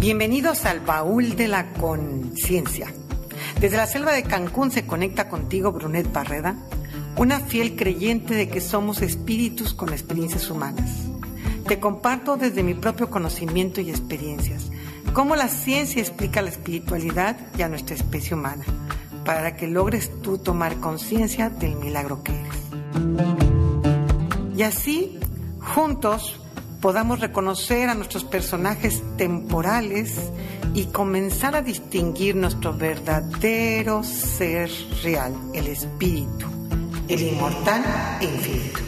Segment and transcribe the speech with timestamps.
[0.00, 2.92] Bienvenidos al baúl de la conciencia.
[3.60, 6.56] Desde la selva de Cancún se conecta contigo Brunet Barreda,
[7.16, 10.90] una fiel creyente de que somos espíritus con experiencias humanas.
[11.68, 14.70] Te comparto desde mi propio conocimiento y experiencias
[15.12, 18.64] cómo la ciencia explica la espiritualidad y a nuestra especie humana,
[19.24, 22.56] para que logres tú tomar conciencia del milagro que eres.
[24.56, 25.20] Y así,
[25.60, 26.41] juntos,
[26.82, 30.32] podamos reconocer a nuestros personajes temporales
[30.74, 34.68] y comenzar a distinguir nuestro verdadero ser
[35.02, 36.46] real, el espíritu,
[37.08, 37.84] el inmortal
[38.20, 38.80] e infinito.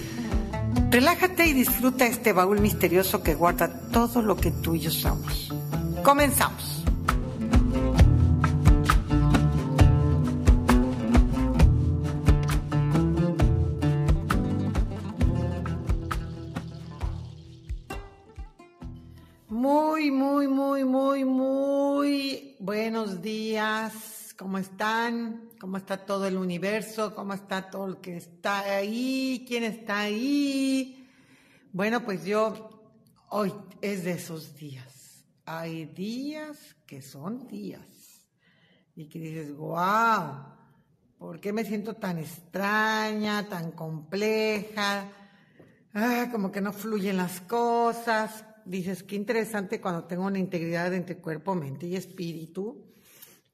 [0.91, 5.53] Relájate y disfruta este baúl misterioso que guarda todo lo que tú y yo somos.
[6.03, 6.84] Comenzamos.
[23.05, 24.35] Buenos días.
[24.39, 25.51] ¿Cómo están?
[25.61, 27.15] ¿Cómo está todo el universo?
[27.15, 29.45] ¿Cómo está todo el que está ahí?
[29.47, 31.07] ¿Quién está ahí?
[31.71, 32.97] Bueno, pues yo
[33.29, 33.53] hoy
[33.83, 35.23] es de esos días.
[35.45, 38.25] Hay días que son días.
[38.97, 40.47] Y que dices, wow,
[41.19, 45.13] ¿por qué me siento tan extraña, tan compleja?
[45.93, 51.19] Ah, como que no fluyen las cosas dices, qué interesante cuando tengo una integridad entre
[51.19, 52.94] cuerpo, mente y espíritu.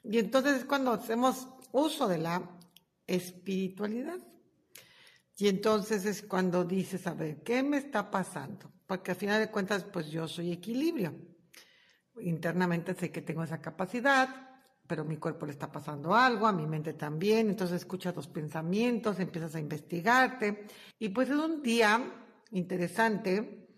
[0.02, 2.42] Y entonces es cuando hacemos uso de la
[3.06, 4.18] espiritualidad.
[5.36, 8.70] Y entonces es cuando dices, a ver, ¿qué me está pasando?
[8.86, 11.14] Porque al final de cuentas, pues yo soy equilibrio.
[12.20, 14.50] Internamente sé que tengo esa capacidad,
[14.86, 17.48] pero mi cuerpo le está pasando algo, a mi mente también.
[17.48, 20.66] Entonces escuchas los pensamientos, empiezas a investigarte.
[20.98, 23.68] Y pues es un día interesante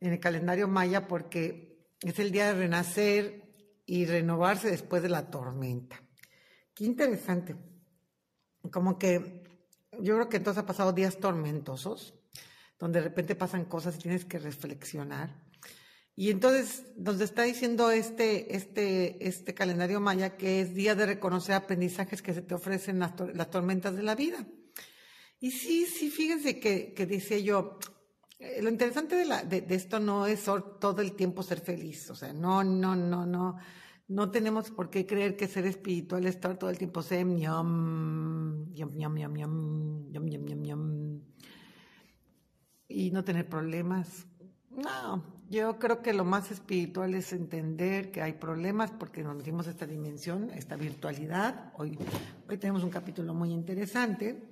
[0.00, 3.49] en el calendario maya porque es el día de renacer
[3.90, 6.00] y renovarse después de la tormenta.
[6.72, 7.56] Qué interesante.
[8.70, 9.42] Como que
[10.00, 12.14] yo creo que entonces ha pasado días tormentosos,
[12.78, 15.42] donde de repente pasan cosas y tienes que reflexionar.
[16.14, 21.56] Y entonces nos está diciendo este, este, este calendario maya que es día de reconocer
[21.56, 23.16] aprendizajes que se te ofrecen las,
[23.50, 24.46] tormentas de la vida.
[25.40, 27.80] Y sí, sí, fíjense que, que decía yo,
[28.38, 32.32] eh, lo interesante de, de, esto no es todo el tiempo ser feliz, o sea,
[32.32, 33.58] no, no, no, no,
[34.10, 38.70] no tenemos por qué creer que ser espiritual es estar todo el tiempo sem, yum,
[38.72, 41.20] yum, yum, yum, yum, yum, yum, yum,
[42.88, 44.26] y no tener problemas.
[44.70, 49.66] No, yo creo que lo más espiritual es entender que hay problemas porque nos metimos
[49.66, 51.72] esta dimensión, esta virtualidad.
[51.78, 51.98] Hoy,
[52.48, 54.42] hoy tenemos un capítulo muy interesante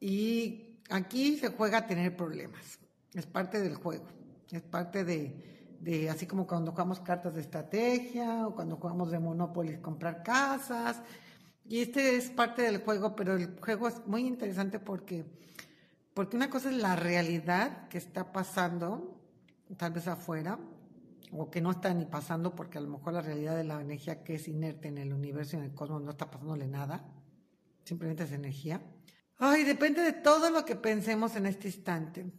[0.00, 2.78] y aquí se juega a tener problemas
[3.16, 4.06] es parte del juego,
[4.50, 5.55] es parte de,
[6.10, 11.00] así como cuando jugamos cartas de estrategia o cuando jugamos de Monopoly, comprar casas.
[11.64, 15.24] Y este es parte del juego, pero el juego es muy interesante porque,
[16.14, 19.20] porque una cosa es la realidad que está pasando,
[19.76, 20.58] tal vez afuera,
[21.32, 24.22] o que no está ni pasando porque a lo mejor la realidad de la energía
[24.22, 27.04] que es inerte en el universo y en el cosmos no está pasándole nada,
[27.84, 28.80] simplemente es energía.
[29.38, 32.32] Ay, depende de todo lo que pensemos en este instante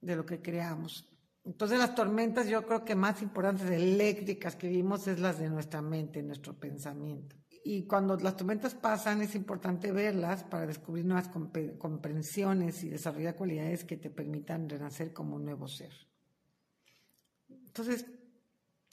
[0.00, 1.13] de lo que creamos.
[1.44, 5.82] Entonces las tormentas yo creo que más importantes eléctricas que vimos es las de nuestra
[5.82, 7.36] mente, nuestro pensamiento.
[7.66, 11.30] Y cuando las tormentas pasan es importante verlas para descubrir nuevas
[11.78, 15.92] comprensiones y desarrollar cualidades que te permitan renacer como un nuevo ser.
[17.48, 18.06] Entonces,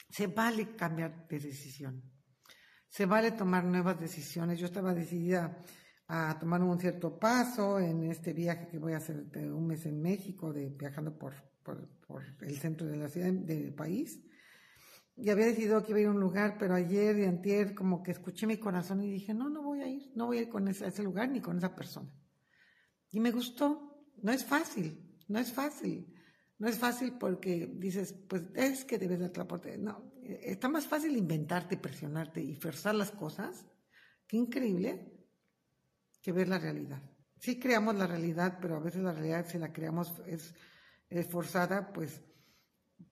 [0.08, 2.02] se vale cambiar de decisión.
[2.88, 4.58] Se vale tomar nuevas decisiones.
[4.58, 5.62] Yo estaba decidida
[6.08, 9.86] a tomar un cierto paso en este viaje que voy a hacer de un mes
[9.86, 11.88] en México, de viajando por, por,
[12.40, 14.20] el centro de la ciudad del país.
[15.16, 18.02] Y había decidido que iba a ir a un lugar, pero ayer y antier como
[18.02, 20.48] que escuché mi corazón y dije, no, no voy a ir, no voy a ir
[20.48, 22.10] con ese, a ese lugar ni con esa persona.
[23.10, 26.12] Y me gustó, no es fácil, no es fácil.
[26.62, 31.16] No es fácil porque dices, pues es que debes dar la No, está más fácil
[31.16, 33.66] inventarte, presionarte y forzar las cosas.
[34.28, 35.12] Qué increíble
[36.22, 37.02] que ver la realidad.
[37.40, 40.54] Sí creamos la realidad, pero a veces la realidad si la creamos es,
[41.28, 42.22] forzada, pues,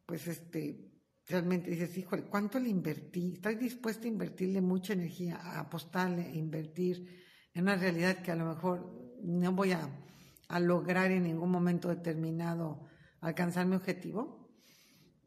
[0.06, 0.90] pues este,
[1.26, 3.32] realmente dices, híjole, ¿cuánto le invertí?
[3.34, 8.36] Estoy dispuesta a invertirle mucha energía, a apostarle, a invertir en una realidad que a
[8.36, 9.88] lo mejor no voy a,
[10.48, 12.88] a lograr en ningún momento determinado
[13.20, 14.50] alcanzar mi objetivo.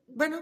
[0.08, 0.42] Bueno,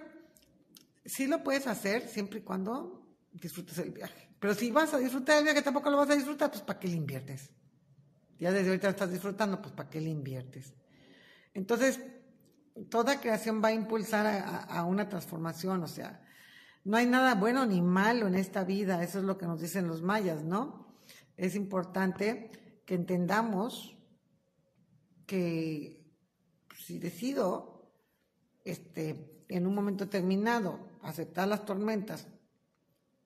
[1.06, 4.30] sí lo puedes hacer siempre y cuando disfrutes el viaje.
[4.39, 6.88] Pero si vas a disfrutar el viaje, tampoco lo vas a disfrutar, pues ¿para qué
[6.88, 7.51] le inviertes?
[8.39, 10.74] Ya desde ahorita estás disfrutando, pues ¿para qué le inviertes?
[11.54, 12.00] Entonces,
[12.89, 14.25] toda creación va a impulsar
[14.68, 16.25] a, una transformación, o sea,
[16.83, 19.88] No hay nada bueno ni malo en esta vida, eso es lo que nos dicen
[19.88, 20.95] los mayas, ¿no?
[21.38, 23.97] Es importante que entendamos
[25.27, 26.03] que
[26.75, 27.94] si decido
[28.65, 32.27] este, en un momento determinado aceptar las tormentas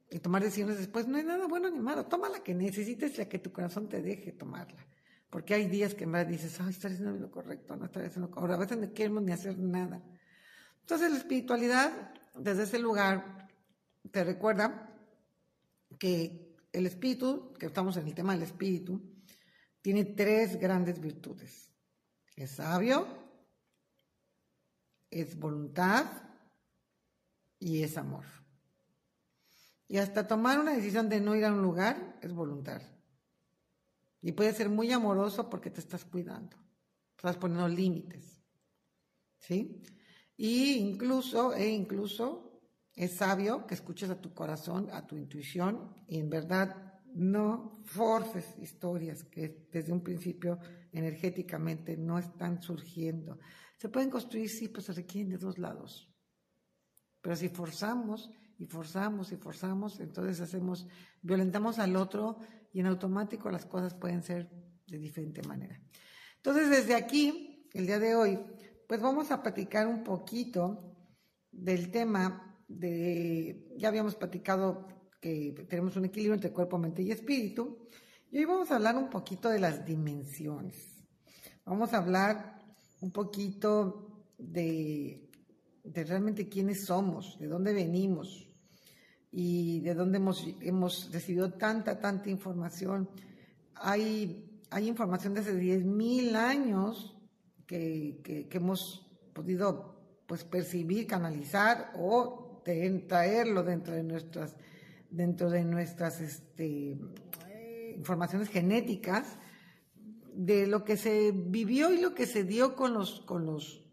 [0.10, 2.06] y tomar decisiones después, no hay nada bueno ni malo.
[2.06, 4.86] Toma la que necesites, la que tu corazón te deje tomarla.
[5.30, 8.36] Porque hay días que verdad dices, ay, estoy haciendo lo correcto, no estoy haciendo lo
[8.36, 8.56] correcto.
[8.56, 10.02] A veces no queremos ni hacer nada.
[10.82, 13.48] Entonces la espiritualidad, desde ese lugar,
[14.12, 14.94] te recuerda
[15.98, 19.02] que el espíritu, que estamos en el tema del espíritu,
[19.82, 21.72] tiene tres grandes virtudes.
[22.36, 23.08] Es sabio,
[25.10, 26.06] es voluntad
[27.60, 28.26] y es amor.
[29.88, 32.82] Y hasta tomar una decisión de no ir a un lugar es voluntad.
[34.26, 36.58] Y puede ser muy amoroso porque te estás cuidando,
[37.16, 38.44] estás poniendo límites.
[39.38, 39.84] ¿Sí?
[40.36, 42.60] Y incluso, e incluso
[42.96, 48.58] es sabio que escuches a tu corazón, a tu intuición, y en verdad no forces
[48.58, 50.58] historias que desde un principio
[50.92, 53.38] energéticamente no están surgiendo.
[53.78, 56.12] Se pueden construir, sí, pero se requieren de dos lados.
[57.22, 60.88] Pero si forzamos y forzamos y forzamos, entonces hacemos,
[61.22, 62.38] violentamos al otro
[62.72, 64.50] y en automático las cosas pueden ser
[64.88, 65.82] de diferente manera.
[66.38, 68.40] Entonces, desde aquí, el día de hoy,
[68.88, 70.96] pues vamos a platicar un poquito
[71.52, 74.88] del tema de, ya habíamos platicado
[75.20, 77.88] que tenemos un equilibrio entre cuerpo, mente y espíritu,
[78.32, 81.04] y hoy vamos a hablar un poquito de las dimensiones.
[81.66, 82.64] Vamos a hablar
[83.02, 85.30] un poquito de,
[85.84, 88.45] de realmente quiénes somos, de dónde venimos,
[89.38, 93.10] y de dónde hemos, hemos recibido tanta, tanta información.
[93.76, 97.18] Hay, hay información de hace 10.000 años
[97.68, 104.56] que, que, hemos podido pues, percibir, canalizar o traerlo dentro de nuestras,
[105.10, 106.98] dentro de nuestras este,
[107.94, 109.38] informaciones genéticas
[110.34, 113.84] de lo que se vivió y lo que se dio con los, con los,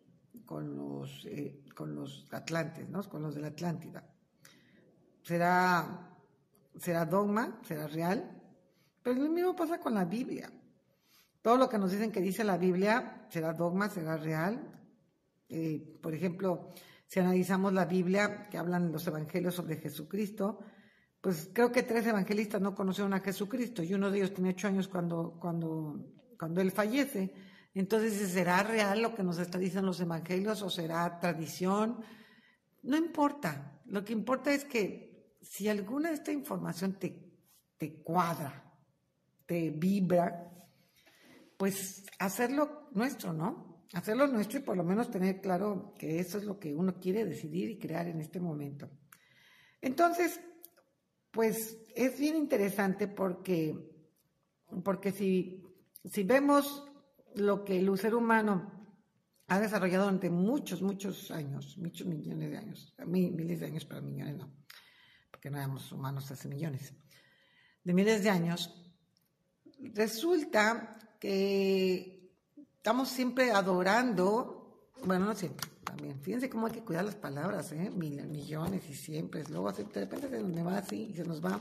[0.46, 3.02] con los, eh, con los atlantes, ¿no?
[3.02, 4.11] con los de la Atlántida
[5.22, 6.10] será,
[6.78, 8.42] será dogma, será real,
[9.02, 10.50] pero lo mismo pasa con la Biblia.
[11.40, 14.60] Todo lo que nos dicen que dice la Biblia será dogma, será real.
[15.48, 16.70] Eh, por ejemplo,
[17.06, 20.60] si analizamos la Biblia, que hablan los evangelios sobre Jesucristo,
[21.20, 24.68] pues creo que tres evangelistas no conocieron a Jesucristo y uno de ellos tiene ocho
[24.68, 26.04] años cuando, cuando,
[26.38, 27.32] cuando él fallece.
[27.74, 32.00] Entonces, ¿será real lo que nos diciendo los evangelios o será tradición?
[32.82, 33.80] No importa.
[33.86, 35.11] Lo que importa es que
[35.42, 37.18] si alguna de esta información te,
[37.76, 38.72] te cuadra,
[39.44, 40.50] te vibra,
[41.56, 43.84] pues hacerlo nuestro, ¿no?
[43.92, 47.24] Hacerlo nuestro y por lo menos tener claro que eso es lo que uno quiere
[47.24, 48.88] decidir y crear en este momento.
[49.80, 50.40] Entonces,
[51.30, 53.76] pues es bien interesante porque,
[54.84, 55.62] porque si,
[56.04, 56.86] si vemos
[57.34, 58.70] lo que el ser humano
[59.48, 64.36] ha desarrollado durante muchos, muchos años, muchos millones de años, miles de años, para millones
[64.36, 64.61] no
[65.40, 66.92] que no éramos humanos hace millones,
[67.84, 68.74] de miles de años,
[69.94, 72.30] resulta que
[72.76, 77.90] estamos siempre adorando, bueno, no siempre, también, fíjense cómo hay que cuidar las palabras, ¿eh?
[77.90, 81.60] millones y siempre, luego de repente de donde va así y se nos va,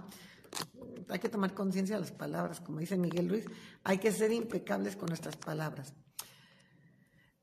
[1.09, 3.45] hay que tomar conciencia de las palabras, como dice Miguel Luis,
[3.83, 5.93] hay que ser impecables con nuestras palabras.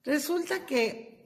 [0.04, 1.17] Resulta que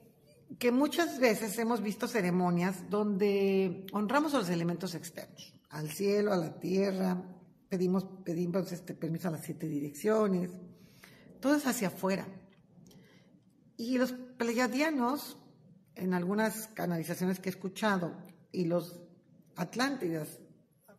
[0.59, 6.37] que muchas veces hemos visto ceremonias donde honramos a los elementos externos, al cielo, a
[6.37, 7.21] la tierra,
[7.69, 10.51] pedimos, pedimos este permiso a las siete direcciones,
[11.39, 12.27] todo es hacia afuera.
[13.77, 15.37] Y los pleiadianos,
[15.95, 18.15] en algunas canalizaciones que he escuchado,
[18.51, 19.01] y los
[19.55, 20.39] atlántidas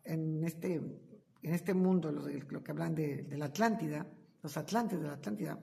[0.03, 4.05] en este, en este mundo, lo, lo que hablan de, de la Atlántida,
[4.43, 5.57] los atlantes de la Atlántida,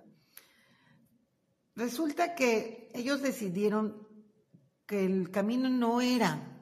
[1.74, 4.06] Resulta que ellos decidieron
[4.86, 6.52] que el camino no era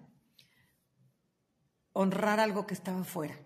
[1.93, 3.39] honrar algo que estaba fuera.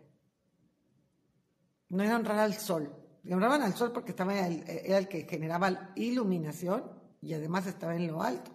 [1.88, 2.94] No era honrar al sol.
[3.30, 6.90] honraban al sol porque estaba era el que generaba iluminación
[7.20, 8.50] y además estaba en lo alto.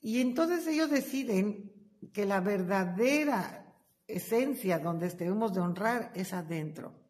[0.00, 1.72] Y entonces ellos deciden
[2.12, 3.72] que la verdadera
[4.08, 7.00] esencia donde debemos de honrar es adentro.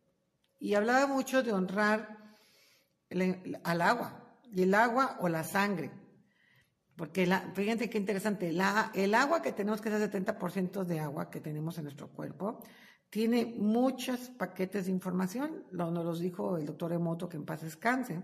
[0.59, 2.22] Y hablaba mucho de honrar
[3.65, 5.91] al agua, y el agua o la sangre.
[6.97, 11.41] Porque fíjense qué interesante, el agua que tenemos, que es el 70% de agua que
[11.41, 12.61] tenemos en nuestro cuerpo,
[13.13, 17.63] tiene muchos paquetes de información, lo, nos los dijo el doctor Emoto, que en paz
[17.63, 18.23] descanse.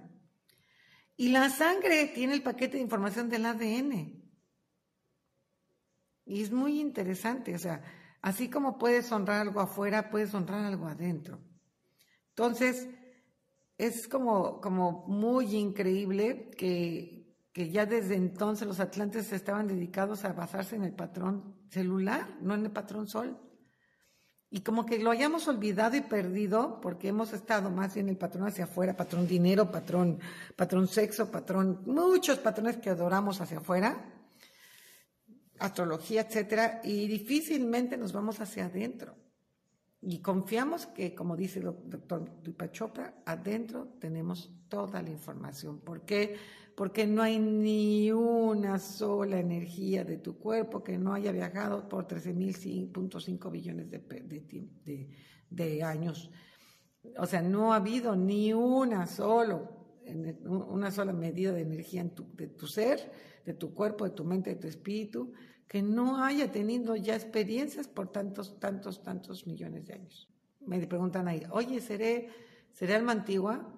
[1.17, 4.23] Y la sangre tiene el paquete de información del ADN.
[6.25, 7.83] Y es muy interesante, o sea,
[8.23, 11.41] así como puedes honrar algo afuera, puedes honrar algo adentro.
[12.31, 12.89] Entonces,
[13.79, 20.33] es como, como muy increíble que, que ya desde entonces los atlantes estaban dedicados a
[20.33, 23.39] basarse en el patrón celular, no en el patrón sol.
[24.51, 28.49] Y como que lo hayamos olvidado y perdido porque hemos estado más bien el patrón
[28.49, 30.19] hacia afuera, patrón dinero, patrón,
[30.57, 34.11] patrón sexo, patrón, muchos patrones que adoramos hacia afuera,
[35.59, 39.15] astrología, etcétera, y difícilmente nos vamos hacia adentro.
[40.01, 45.81] Y confiamos que, como dice el doctor Dupa Chopra, adentro tenemos toda la información.
[45.81, 46.37] ¿Por qué?
[46.77, 52.07] Porque no hay ni una sola energía de tu cuerpo que no haya viajado por
[52.07, 55.09] 13.5 billones de, de,
[55.51, 56.31] de, años.
[57.17, 59.69] O sea, no ha habido ni una, solo,
[60.45, 63.11] una sola medida de energía de tu ser,
[63.45, 65.33] de tu cuerpo, de tu mente, de tu espíritu,
[65.69, 70.29] que no haya tenido ya experiencias por tantos, tantos, tantos millones de años.
[70.61, 72.31] Me preguntan ahí, oye, ¿seré,
[72.73, 73.71] seré alma antigua?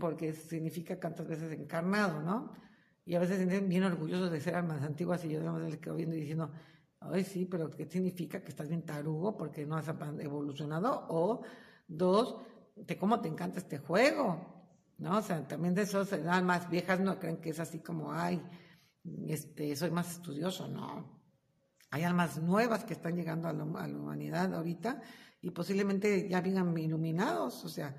[0.00, 2.52] Porque significa tantas veces encarnado, ¿no?
[3.04, 5.94] Y a veces se sienten bien orgullosos de ser almas antiguas y yo les quedo
[5.94, 6.50] viendo y diciendo,
[7.00, 9.88] ay, sí, pero ¿qué significa que estás bien tarugo porque no has
[10.20, 11.06] evolucionado?
[11.10, 11.42] O
[11.86, 12.38] dos,
[12.76, 14.64] de cómo te encanta este juego,
[14.96, 15.18] ¿no?
[15.18, 18.42] O sea, también de esos almas viejas no creen que es así como, ay,
[19.26, 21.22] este, soy más estudioso, no.
[21.90, 25.00] Hay almas nuevas que están llegando a, la humanidad ahorita
[25.40, 27.94] y posiblemente ya vengan iluminados, o sea,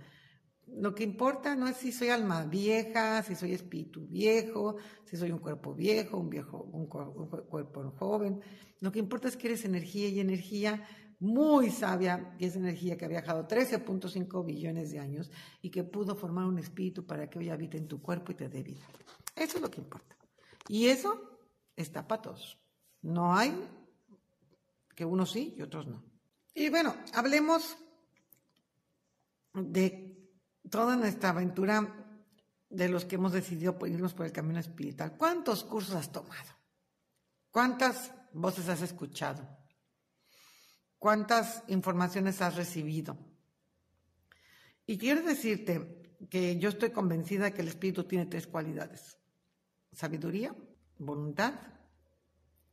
[0.67, 5.31] lo que importa no es si soy alma vieja, si soy espíritu viejo, si soy
[5.31, 8.41] un cuerpo viejo, un viejo, un, cuerpo joven.
[8.81, 10.83] Lo que importa es que eres energía y energía
[11.19, 15.31] muy sabia, y es energía que ha viajado 13.5 billones de años
[15.61, 18.49] y que pudo formar un espíritu para que hoy habite en tu cuerpo y te
[18.49, 18.85] dé vida.
[19.35, 20.14] Eso es lo que importa.
[20.67, 21.39] Y eso
[21.75, 22.57] está para todos.
[23.01, 23.53] No hay
[24.95, 26.03] que unos sí y otros no.
[26.53, 27.77] Y bueno, hablemos
[29.53, 30.29] de
[30.69, 32.05] toda nuestra aventura
[32.69, 35.15] de los que hemos decidido irnos por el camino espiritual.
[35.17, 36.51] ¿Cuántos cursos has tomado?
[37.51, 39.47] ¿Cuántas voces has escuchado?
[40.97, 43.17] ¿Cuántas informaciones has recibido?
[44.87, 49.19] Y quiero decirte que yo estoy convencida que el espíritu tiene tres cualidades
[49.95, 50.53] sabiduría,
[50.99, 51.53] voluntad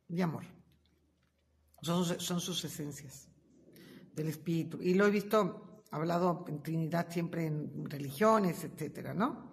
[0.08, 0.44] y amor.
[1.80, 3.28] Son, sus esencias
[4.14, 4.78] del espíritu.
[4.80, 9.52] Y lo he visto hablado en Trinidad siempre en religiones, etcétera, ¿no?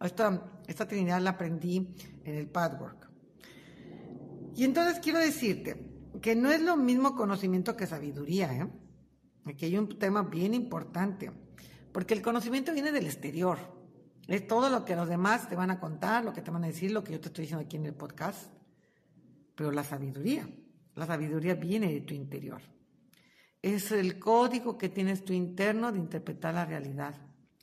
[0.00, 3.08] Esta, esta Trinidad la aprendí en el Padwork.
[4.56, 5.90] Y entonces quiero decirte
[6.20, 8.68] que no es lo mismo conocimiento que sabiduría, ¿eh?
[9.46, 11.30] Aquí hay un tema bien importante,
[11.92, 13.58] porque el conocimiento viene del exterior,
[14.26, 16.68] es todo lo que los demás te van a contar, lo que te van a
[16.68, 18.52] decir, lo que yo te estoy diciendo aquí en el podcast.
[19.54, 20.48] Pero la sabiduría,
[20.94, 22.62] la sabiduría viene de tu interior.
[23.60, 27.14] Es el código que tienes tu interno de interpretar la realidad.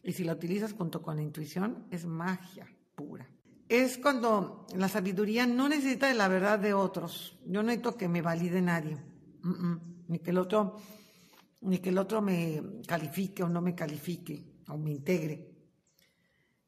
[0.03, 3.27] Y si la utilizas junto con la intuición, es magia pura.
[3.67, 7.39] Es cuando la sabiduría no necesita de la verdad de otros.
[7.45, 8.97] Yo no necesito que me valide nadie.
[10.07, 10.75] Ni que el otro,
[11.61, 15.56] ni que el otro me califique o no me califique o me integre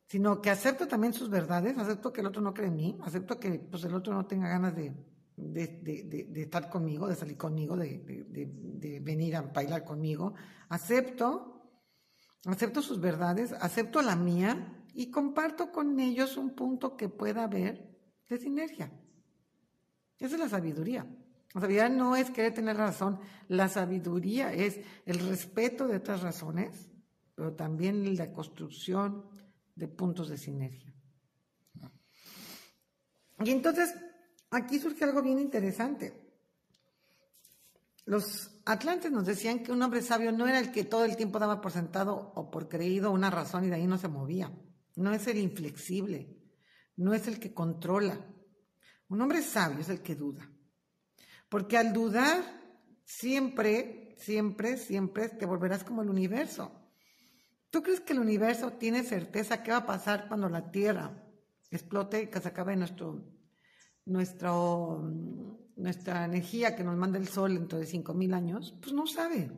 [0.10, 3.40] sino que acepto también sus verdades, acepto que el otro no cree en mí, acepto
[3.40, 4.92] que pues, el otro no tenga ganas de,
[6.36, 10.34] estar conmigo, de salir conmigo, de, venir a bailar conmigo,
[10.70, 11.62] acepto,
[12.46, 17.96] acepto sus verdades, acepto la mía y comparto con ellos un punto que pueda haber
[18.28, 18.92] de sinergia.
[20.18, 21.06] Esa es la sabiduría.
[21.54, 26.90] La sabiduría no es querer tener razón, la sabiduría es el respeto de otras razones,
[27.36, 29.38] pero también la construcción
[29.80, 30.94] de puntos de sinergia.
[33.44, 33.96] Y entonces,
[34.52, 36.30] aquí surge algo bien interesante.
[38.06, 41.40] Los atlantes nos decían que un hombre sabio no era el que todo el tiempo
[41.40, 44.52] daba por sentado o por creído una razón y de ahí no se movía.
[44.96, 46.36] No es el inflexible,
[46.98, 48.26] no es el que controla.
[49.08, 50.52] Un hombre sabio es el que duda.
[51.48, 52.44] Porque al dudar,
[53.06, 56.79] siempre, siempre, siempre te volverás como el universo.
[57.70, 61.24] ¿Tú crees que el universo tiene certeza qué va a pasar cuando la Tierra
[61.70, 63.24] explote y que se acabe nuestro,
[64.06, 65.06] nuestra
[66.26, 68.76] energía que nos manda el Sol dentro de 5.000 años?
[68.82, 69.52] Pues no sabe.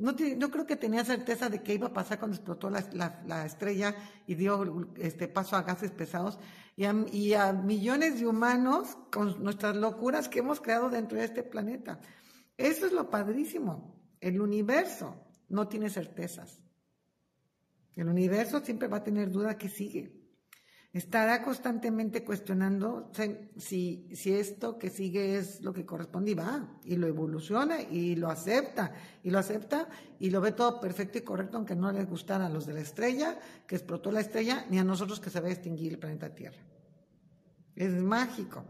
[0.00, 3.94] No, creo que tenía certeza de qué iba a pasar cuando explotó la, estrella
[4.26, 6.38] y dio este paso a gases pesados
[6.74, 12.00] y a millones de humanos con nuestras locuras que hemos creado dentro de este planeta.
[12.56, 13.94] Eso es lo padrísimo.
[14.20, 15.16] El universo
[15.50, 16.58] no tiene certezas.
[17.96, 20.12] El universo siempre va a tener duda que sigue.
[20.92, 23.12] estará constantemente cuestionando
[23.56, 28.16] si, si esto que sigue es lo que corresponde y va, y lo evoluciona y
[28.16, 28.92] lo acepta,
[29.22, 32.50] y lo acepta y lo ve todo perfecto y correcto, aunque no les gustara a
[32.50, 35.52] los de la estrella, que explotó la estrella, ni a nosotros que se va a
[35.52, 36.62] extinguir el planeta Tierra.
[37.76, 38.64] Es mágico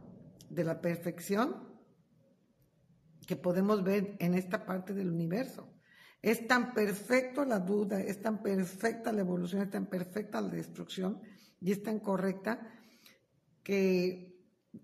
[0.50, 1.70] de la perfección
[3.26, 5.69] que podemos ver en esta parte del universo.
[6.22, 11.20] Es tan perfecto la duda, es tan perfecta la evolución, es tan perfecta la destrucción
[11.60, 12.60] y es tan correcta
[13.62, 14.28] que,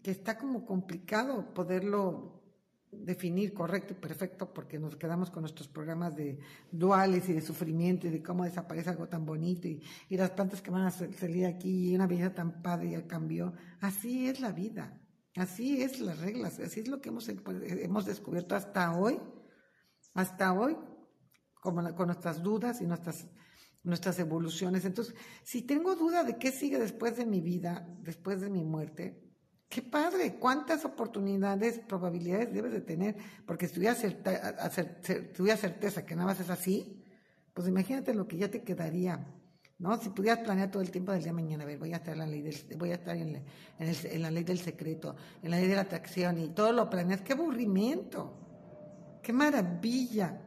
[0.03, 2.43] está como complicado poderlo
[2.91, 6.39] definir correcto y perfecto porque nos quedamos con nuestros programas de
[6.73, 10.71] duales y de sufrimiento y de cómo desaparece algo tan bonito y, las plantas que
[10.71, 13.53] van a salir aquí y una vida tan padre y el cambio.
[13.81, 14.99] Así es la vida,
[15.37, 19.21] así es las reglas, así es lo que hemos, hemos descubierto hasta hoy,
[20.15, 20.77] hasta hoy,
[21.75, 23.27] con nuestras dudas y nuestras
[23.87, 24.85] nuestras evoluciones.
[24.85, 29.23] Entonces, si tengo duda de qué sigue después de mi vida, después de mi muerte,
[29.69, 36.41] qué padre, cuántas oportunidades, probabilidades debes de tener, porque si tuvieras certeza que nada más
[36.41, 37.05] es así,
[37.55, 39.33] pues imagínate lo que ya te quedaría.
[39.79, 39.99] ¿No?
[39.99, 42.15] Si pudieras planear todo el tiempo del día de mañana, a ver, voy a estar,
[42.15, 43.45] en la, ley del, voy a estar en,
[43.79, 47.21] en la ley del secreto, en la ley de la atracción y todo lo planeas,
[47.21, 50.46] qué aburrimiento, qué maravilla,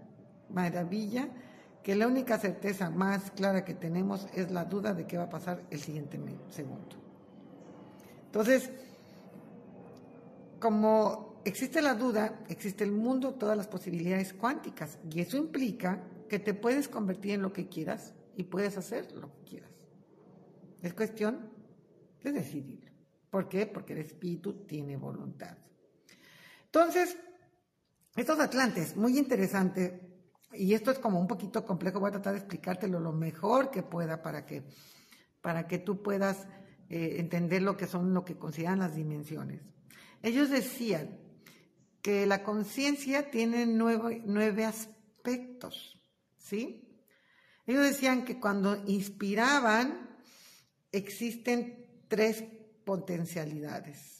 [0.51, 1.29] maravilla
[1.84, 5.29] que la única certeza más clara que tenemos es la duda de qué va a
[5.29, 6.96] pasar el siguiente segundo.
[8.25, 8.70] Entonces,
[10.60, 16.39] como existe la duda, existe el mundo, todas las posibilidades cuánticas, y eso implica que
[16.39, 19.72] te puedes convertir en lo que quieras y puedes hacer lo que quieras.
[20.82, 21.50] Es cuestión
[22.24, 22.91] de decidir.
[23.29, 23.65] ¿Por qué?
[23.65, 25.58] Porque el espíritu tiene voluntad.
[26.65, 27.18] Entonces,
[28.15, 30.09] estos atlantes, muy interesante,
[30.53, 33.84] y esto es como un poquito complejo, voy a tratar de explicártelo lo mejor que
[33.84, 34.63] pueda para que,
[35.41, 36.48] para que tú puedas
[36.89, 39.62] eh, entender lo que son, lo que consideran las dimensiones.
[40.24, 41.18] Ellos decían
[42.01, 46.02] que la conciencia tiene nueve, nueve aspectos,
[46.38, 46.86] ¿sí?
[47.67, 50.17] Ellos decían que cuando inspiraban
[50.91, 52.43] existen tres
[52.84, 54.18] potencialidades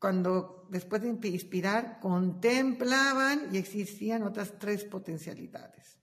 [0.00, 5.98] cuando después de inspirar contemplaban y existían otras tres potencialidades.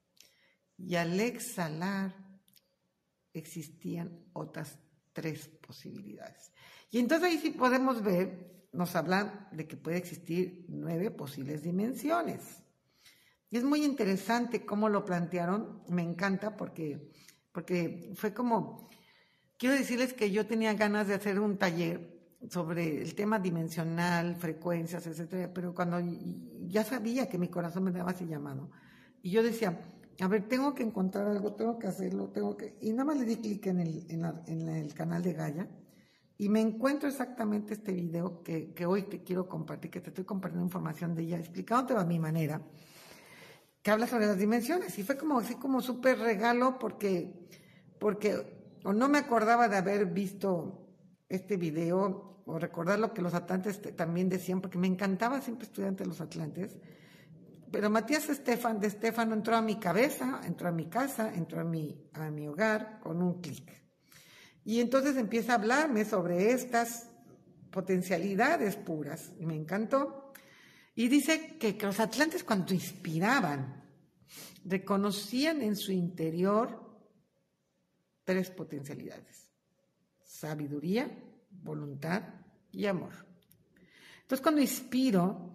[0.78, 2.16] Y al exhalar
[3.34, 4.78] existían otras
[5.14, 6.52] tres posibilidades.
[6.92, 12.64] Y entonces ahí sí podemos ver, nos hablan de que puede existir nueve posibles dimensiones.
[13.50, 17.12] Y es muy interesante cómo lo plantearon, me encanta porque,
[17.52, 18.90] porque fue como,
[19.58, 22.17] quiero decirles que yo tenía ganas de hacer un taller
[22.50, 26.00] sobre el tema dimensional, frecuencias, etcétera, pero cuando
[26.68, 28.70] ya sabía que mi corazón me daba ese llamado,
[29.22, 29.80] y yo decía,
[30.20, 32.78] a ver, tengo que encontrar algo, tengo que hacerlo, tengo que...
[32.82, 35.68] Y nada más le di clic en el, en, el canal de Gaia
[36.38, 40.24] y me encuentro exactamente este video que, que, hoy te quiero compartir, que te estoy
[40.24, 42.62] compartiendo información de ella, explicándote a mi manera,
[43.82, 44.98] que habla sobre las dimensiones.
[44.98, 47.48] Y fue como así como súper regalo porque,
[48.00, 50.87] porque o no me acordaba de haber visto
[51.30, 56.04] este video o recordar lo que los atlantes también decían, porque me encantaba siempre estudiante
[56.04, 56.78] de los atlantes.
[57.70, 61.66] Pero Matías Estefan de Estefano entró a mi cabeza, entró a mi casa, entró a
[61.66, 63.70] mi, a mi hogar con un clic.
[64.64, 67.10] Y entonces empieza a hablarme sobre estas
[67.70, 70.32] potencialidades puras, y me encantó.
[70.96, 73.84] Y dice que, que los atlantes cuando inspiraban,
[74.64, 76.82] reconocían en su interior
[78.24, 79.47] tres potencialidades
[80.38, 81.10] sabiduría,
[81.50, 82.22] voluntad
[82.72, 83.14] y amor.
[84.22, 85.54] Entonces cuando inspiro,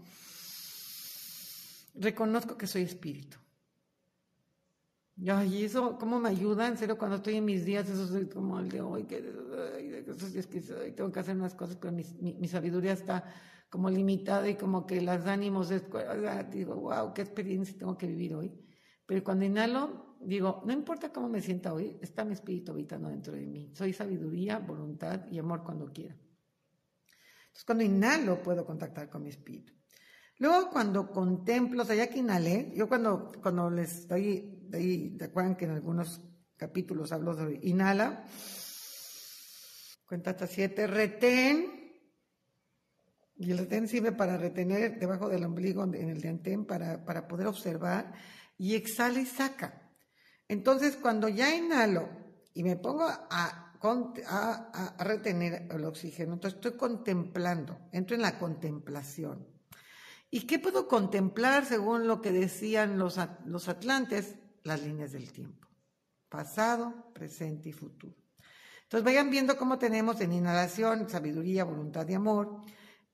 [1.94, 3.38] reconozco que soy espíritu.
[5.16, 6.66] Y eso, ¿cómo me ayuda?
[6.66, 10.46] En serio, cuando estoy en mis días, eso es como el de hoy, que, días
[10.46, 10.60] que
[10.96, 13.24] tengo que hacer unas cosas, pero mi, sabiduría está
[13.70, 15.84] como limitada y como que los ánimos, es,
[16.50, 18.52] digo, wow, qué experiencia tengo que vivir hoy.
[19.06, 23.34] Pero cuando inhalo, digo, no importa cómo me sienta hoy, está mi espíritu habitando dentro
[23.34, 23.70] de mí.
[23.74, 26.14] Soy sabiduría, voluntad y amor cuando quiera.
[26.14, 29.72] Entonces, cuando inhalo, puedo contactar con mi espíritu.
[30.38, 35.56] Luego, cuando contemplo, o sea, ya que inhalé, yo cuando, cuando les estoy, ahí, acuerdan
[35.56, 36.20] que en algunos
[36.56, 38.24] capítulos hablo de inhala,
[40.06, 41.82] cuenta hasta siete, retén,
[43.36, 47.46] y el retén sirve para retener debajo del ombligo, en el diantén, para, para poder
[47.46, 48.12] observar,
[48.56, 49.81] y exhala y saca.
[50.52, 52.10] Entonces, cuando ya inhalo
[52.52, 53.58] y me pongo a,
[54.98, 59.46] retener el oxígeno, entonces estoy contemplando, entro en la contemplación.
[60.30, 64.36] ¿Y qué puedo contemplar según lo que decían los, los atlantes?
[64.62, 65.68] Las líneas del tiempo,
[66.28, 68.14] pasado, presente y futuro.
[68.82, 72.60] Entonces vayan viendo cómo tenemos en inhalación sabiduría, voluntad y amor,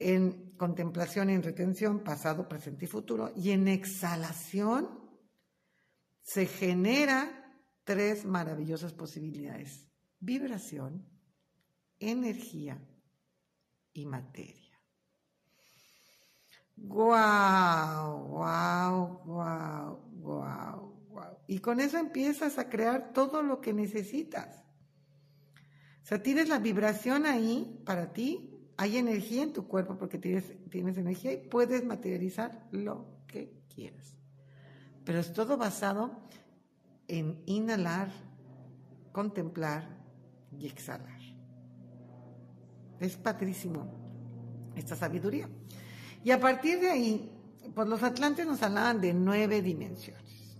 [0.01, 5.08] en contemplación en retención, pasado, presente y futuro, y en exhalación
[6.29, 7.27] se genera
[7.85, 9.89] tres maravillosas posibilidades,
[10.21, 11.09] vibración,
[11.99, 12.79] energía
[13.95, 14.79] y materia.
[16.77, 18.27] ¡Guau!
[18.27, 19.23] ¡Guau!
[19.25, 20.11] ¡Guau!
[20.21, 21.07] ¡Guau!
[21.09, 21.39] ¡Guau!
[21.47, 24.67] Y con eso empiezas a crear todo lo que necesitas.
[26.03, 30.45] O sea, tienes la vibración ahí para ti, hay energía en tu cuerpo porque tienes,
[30.69, 34.18] tienes energía y puedes materializar lo que quieras.
[35.09, 36.11] Pero es todo basado
[37.07, 38.11] en inhalar,
[39.11, 39.89] contemplar
[40.53, 41.19] y exhalar.
[43.01, 43.91] Es padrísimo
[44.77, 45.49] esta sabiduría.
[46.23, 47.33] Y a partir de ahí,
[47.75, 50.59] pues los atlantes nos hablaban de nueve dimensiones.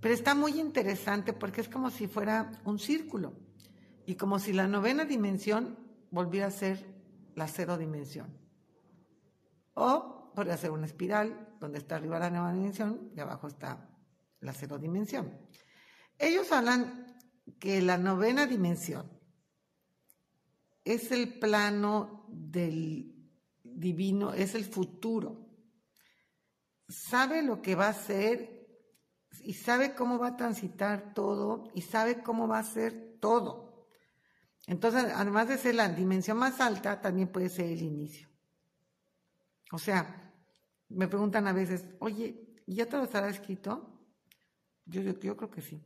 [0.00, 3.32] Pero está muy interesante porque es como si fuera un círculo.
[4.06, 5.76] Y como si la novena dimensión
[6.12, 6.86] volviera a ser
[7.34, 8.28] la cero dimensión.
[9.74, 13.88] O podría ser una espiral donde está arriba la nueva dimensión y abajo está
[14.40, 15.38] la cero dimensión.
[16.18, 17.16] Ellos hablan
[17.58, 19.10] que la novena dimensión
[20.84, 23.14] es el plano del
[23.62, 25.46] divino, es el futuro.
[26.88, 28.60] Sabe lo que va a ser
[29.42, 33.86] y sabe cómo va a transitar todo y sabe cómo va a ser todo.
[34.66, 38.29] Entonces, además de ser la dimensión más alta, también puede ser el inicio.
[39.70, 40.32] O sea,
[40.88, 44.00] me preguntan a veces, oye, ¿ya te lo estará escrito?
[44.84, 45.82] Yo, yo, creo que sí.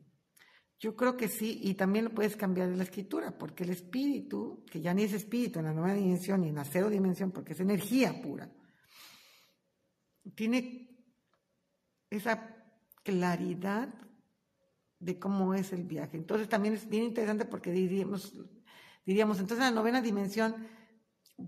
[0.78, 4.64] Yo creo que sí, y también lo puedes cambiar en la escritura, porque el espíritu,
[4.70, 7.52] que ya ni es espíritu en la nueva dimensión ni en la cero dimensión, porque
[7.52, 8.50] es energía pura,
[10.34, 10.90] tiene
[12.10, 12.54] esa
[13.02, 13.94] claridad
[14.98, 16.16] de cómo es el viaje.
[16.16, 18.32] Entonces también es bien interesante porque diríamos,
[19.04, 20.66] diríamos, entonces en la novena dimensión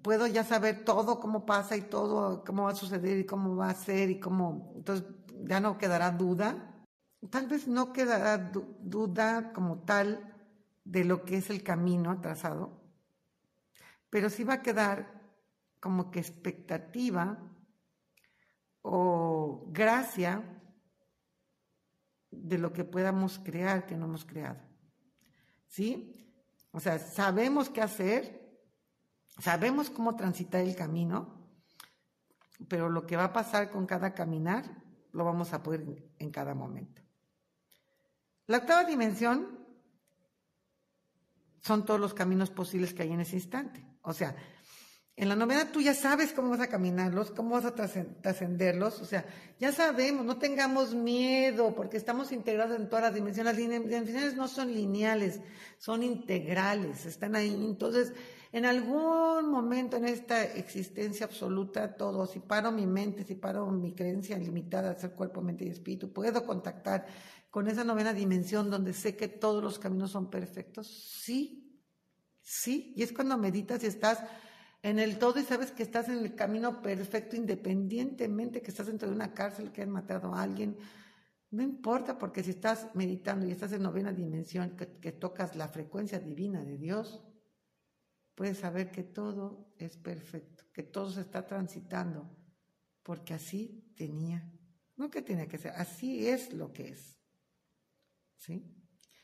[0.03, 3.71] puedo ya saber todo cómo pasa y todo cómo va a suceder y cómo va
[3.71, 5.07] a ser y cómo, entonces
[5.45, 6.85] ya no quedará duda.
[7.31, 10.35] Tal vez no quedará duda como tal
[10.85, 12.81] de lo que es el camino trazado,
[14.11, 15.17] pero sí va a quedar
[15.81, 17.39] como que expectativa
[18.83, 20.45] o gracia
[22.31, 24.61] de lo que podamos crear que no hemos creado.
[25.67, 26.17] ¿Sí?
[26.71, 28.46] O sea, sabemos qué hacer,
[29.39, 31.37] sabemos cómo transitar el camino,
[32.69, 34.65] pero lo que va a pasar con cada caminar
[35.13, 37.03] lo vamos a poder en cada momento.
[38.47, 39.59] La octava dimensión
[41.61, 43.85] son todos los caminos posibles que hay en ese instante.
[44.03, 44.37] O sea,
[45.17, 49.07] en la novena tú ya sabes cómo vas a caminarlos, cómo vas a trascenderlos, o
[49.07, 49.25] sea,
[49.59, 53.55] ya sabemos, no tengamos miedo porque estamos integrados en todas las dimensiones.
[53.55, 55.41] Las dimensiones no son lineales,
[55.79, 57.55] son integrales, están ahí.
[57.55, 58.13] Entonces,
[58.53, 63.95] en algún momento en esta existencia absoluta, todo, si paro mi mente, si paro mi
[63.95, 67.07] creencia limitada a ser cuerpo, mente y espíritu, puedo contactar
[67.51, 70.87] con esa novena dimensión donde sé que todos los caminos son perfectos.
[70.87, 71.81] Sí,
[72.41, 74.23] sí, y es cuando meditas y estás
[74.83, 79.09] en el todo y sabes que estás en el camino perfecto independientemente que estás dentro
[79.09, 80.77] de una cárcel, que han matado a alguien.
[81.51, 85.69] No importa porque si estás meditando y estás en novena dimensión, que, que tocas la
[85.69, 87.26] frecuencia divina de Dios,
[88.37, 92.31] puedes saber que todo es perfecto, que todo se está transitando,
[93.03, 94.49] porque así tenía,
[94.95, 97.19] no que tenía que ser, así es lo que es.
[98.37, 98.63] ¿Sí?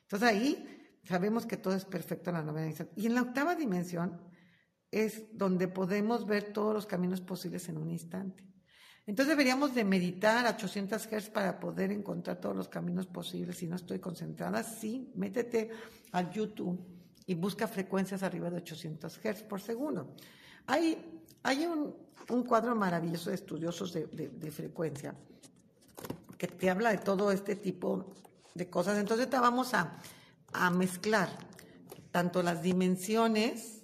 [0.00, 2.90] Entonces ahí sabemos que todo es perfecto en la novena dimensión.
[2.96, 4.32] Y en la octava dimensión,
[4.90, 8.46] es donde podemos ver todos los caminos posibles en un instante.
[9.06, 13.56] Entonces deberíamos de meditar a 800 Hz para poder encontrar todos los caminos posibles.
[13.56, 15.70] Si no estoy concentrada, sí, métete
[16.12, 20.14] a YouTube y busca frecuencias arriba de 800 Hz por segundo.
[20.66, 21.94] Hay, hay un,
[22.44, 25.14] cuadro maravilloso de estudiosos de, frecuencia
[26.38, 28.14] que te habla de todo este tipo
[28.54, 28.98] de cosas.
[28.98, 29.98] Entonces te vamos a,
[30.52, 31.28] a mezclar
[32.10, 33.82] tanto las dimensiones,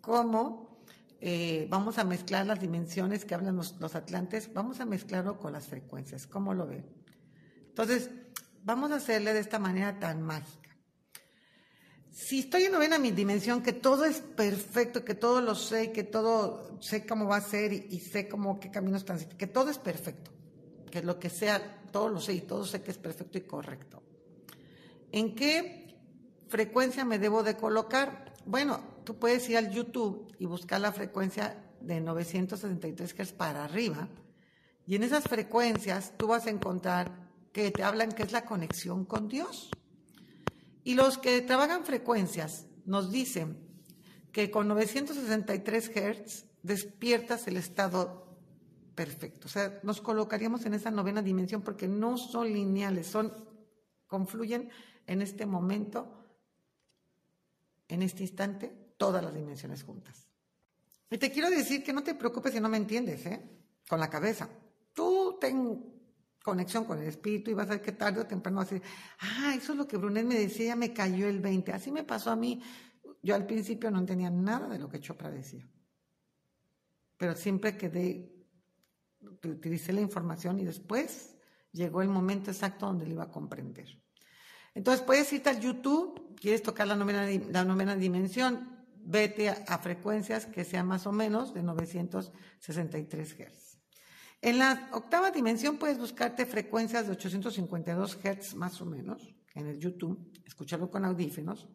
[0.00, 0.72] cómo
[1.24, 5.66] eh, vamos a mezclar las dimensiones que hablan los, atlantes, vamos a mezclarlo con las
[5.66, 6.84] frecuencias, ¿cómo lo ven?
[7.68, 8.10] Entonces,
[8.64, 10.71] vamos a hacerle de esta manera tan mágica.
[12.12, 16.04] Si estoy en novena mi dimensión, que todo es perfecto, que todo lo sé, que
[16.04, 19.78] todo sé cómo va a ser y, sé cómo qué caminos transitar, que todo es
[19.78, 20.30] perfecto,
[20.90, 24.02] que lo que sea, todo lo sé y todo sé que es perfecto y correcto.
[25.10, 25.96] ¿En qué
[26.48, 28.34] frecuencia me debo de colocar?
[28.44, 34.06] Bueno, tú puedes ir al YouTube y buscar la frecuencia de 963 Hz para arriba,
[34.86, 39.06] y en esas frecuencias tú vas a encontrar que te hablan que es la conexión
[39.06, 39.70] con Dios.
[40.84, 43.46] Y los que trabajan frecuencias nos dice
[44.32, 48.38] que con 963 Hz despiertas el estado
[48.94, 49.46] perfecto.
[49.46, 53.32] O sea, nos colocaríamos en esa novena dimensión porque no son lineales, son
[54.06, 54.70] confluyen
[55.06, 56.26] en este momento,
[57.88, 60.28] en este instante, todas las dimensiones juntas.
[61.10, 63.40] Y te quiero decir que no te preocupes si no me entiendes, ¿eh?
[63.88, 64.48] Con la cabeza.
[64.92, 65.91] Tú ten
[66.42, 68.88] conexión con el espíritu y vas a ver que tarde o temprano vas a decir,
[69.20, 71.72] ah, eso es lo que Brunet me decía, ya me cayó el 20.
[71.72, 72.62] Así me pasó a mí.
[73.22, 75.68] Yo al principio no entendía nada de lo que Chopra decía.
[77.16, 78.34] Pero siempre quedé,
[79.44, 81.36] utilicé la información y después
[81.70, 83.86] llegó el momento exacto donde lo iba a comprender.
[84.74, 88.72] Entonces puedes irte al YouTube, quieres tocar la novena, la novena dimensión,
[89.04, 93.71] vete a, frecuencias que sean más o menos de 963 Hz.
[94.42, 99.78] En la octava dimensión puedes buscarte frecuencias de 852 Hz más o menos en el
[99.78, 101.68] YouTube, escucharlo con audífonos.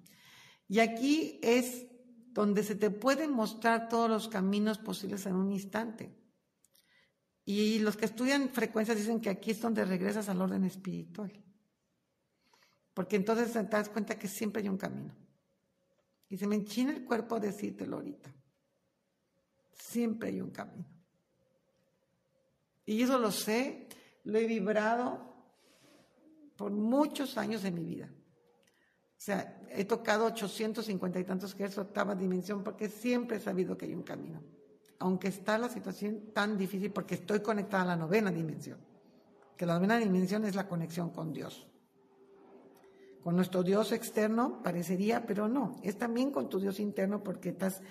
[0.68, 1.88] Y aquí es
[2.34, 6.14] donde se te pueden mostrar todos los caminos posibles en un instante.
[7.46, 11.32] Y los que estudian frecuencias dicen que aquí es donde regresas al orden espiritual.
[12.94, 15.16] Porque entonces te das cuenta que siempre hay un camino.
[16.28, 18.30] Y se me enchina el cuerpo decírtelo ahorita.
[19.72, 20.97] Siempre hay un camino.
[22.88, 23.86] Y eso lo sé,
[24.24, 25.20] lo he vibrado
[26.56, 28.10] por muchos años de mi vida.
[28.10, 33.86] O sea, he tocado 850 y tantos hertz, octava dimensión, porque siempre he sabido que
[33.86, 34.42] hay un camino.
[35.00, 38.80] Aunque está la situación tan difícil, porque estoy conectada a la novena dimensión.
[39.58, 41.68] Que la novena dimensión es la conexión con Dios.
[43.22, 47.82] Con nuestro Dios externo parecería, pero no, es también con tu Dios interno porque estás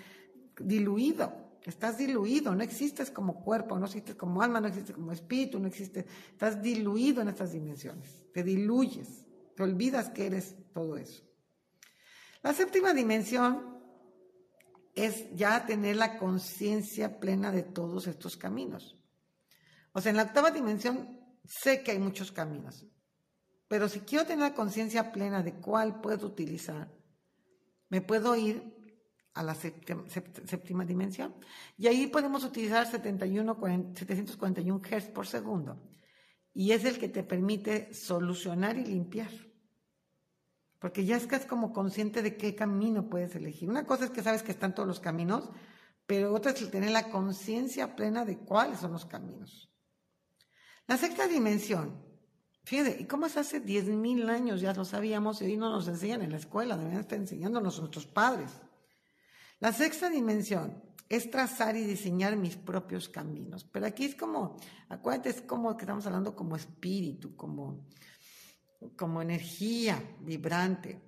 [0.59, 5.59] diluido, estás diluido, no existes como cuerpo, no existes como alma, no existes como espíritu,
[5.59, 9.25] no existes, estás diluido en estas dimensiones, te diluyes,
[9.55, 11.23] te olvidas que eres todo eso.
[12.41, 13.77] La séptima dimensión
[14.95, 18.97] es ya tener la conciencia plena de todos estos caminos.
[19.91, 22.85] O sea, en la octava dimensión sé que hay muchos caminos,
[23.67, 26.89] pero si quiero tener conciencia plena de cuál puedo utilizar,
[27.89, 28.76] me puedo ir
[29.37, 31.35] a la séptima, dimensión.
[31.77, 33.57] Y ahí podemos utilizar 71,
[33.95, 35.81] 741 Hz por segundo.
[36.53, 39.31] Y es el que te permite solucionar y limpiar.
[40.79, 43.69] Porque ya estás como consciente de qué camino puedes elegir.
[43.69, 45.49] Una cosa es que sabes que están todos los caminos,
[46.05, 49.71] pero otra es tener la conciencia plena de cuáles son los caminos.
[50.87, 52.07] La sexta dimensión
[52.67, 54.59] Fíjate, ¿y cómo es hace 10.000 años?
[54.59, 58.05] Ya lo sabíamos y hoy no nos enseñan en la escuela, deberían estar enseñándonos nuestros
[58.05, 58.59] padres.
[59.59, 63.63] La sexta dimensión es trazar y diseñar mis propios caminos.
[63.63, 64.57] Pero aquí es como,
[64.89, 67.87] acuérdate, es como que estamos hablando como espíritu, como,
[68.95, 71.01] como energía vibrante.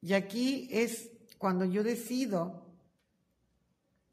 [0.00, 2.66] Y aquí es cuando yo decido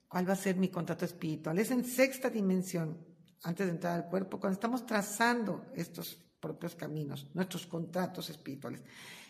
[0.08, 1.60] cuál va a ser mi contrato espiritual.
[1.60, 2.98] Es en sexta dimensión,
[3.44, 8.82] antes de entrar al cuerpo, cuando estamos trazando estos propios caminos, nuestros contratos espirituales.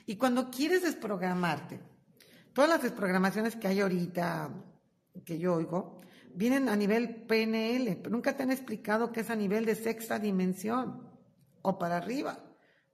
[0.06, 1.82] Y cuando quieres desprogramarte,
[2.58, 4.50] todas las desprogramaciones que hay ahorita,
[5.24, 6.02] que yo oigo,
[6.34, 10.18] vienen a nivel PNL, pero nunca te han explicado que es a nivel de sexta
[10.18, 11.08] dimensión
[11.62, 12.44] o para arriba,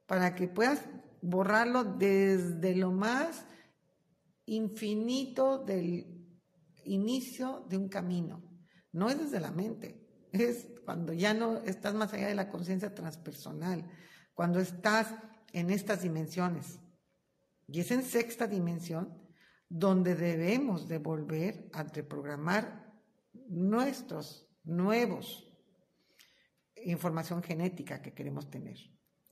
[0.04, 0.82] para que puedas
[1.22, 3.46] borrarlo desde lo más
[4.44, 6.28] infinito del
[6.84, 8.42] inicio de un camino.
[8.92, 12.94] No es desde la mente, es cuando ya no estás más allá de la conciencia
[12.94, 13.90] transpersonal,
[14.34, 15.14] cuando estás
[15.54, 16.80] en estas dimensiones.
[17.66, 19.23] Y es en sexta dimensión
[19.76, 22.94] donde debemos de volver a reprogramar
[23.48, 25.50] nuestros nuevos
[26.76, 28.76] información genética que queremos tener.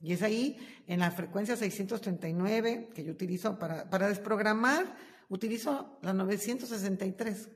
[0.01, 4.97] Y es ahí, en la frecuencia 639 que yo utilizo para, para desprogramar,
[5.29, 7.49] utilizo la 963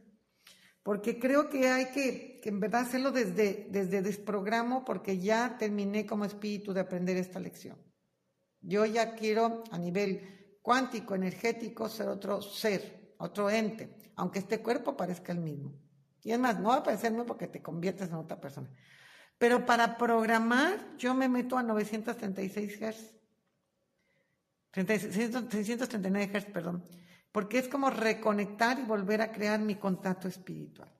[0.87, 6.23] porque creo que hay que, en verdad hacerlo desde, desde desprogramo, porque ya terminé como
[6.23, 7.77] espíritu de aprender esta lección.
[8.61, 10.36] Yo ya quiero a nivel
[10.67, 15.73] cuántico, energético, ser otro ser, otro ente, aunque este cuerpo parezca el mismo.
[16.21, 18.69] Y es más, no va a parecer el mismo porque te conviertes en otra persona.
[19.37, 23.13] Pero para programar, yo me meto a 936 Hz.
[24.73, 26.83] 639 Hz, perdón
[27.37, 30.91] porque es como reconectar y volver a crear mi contacto espiritual.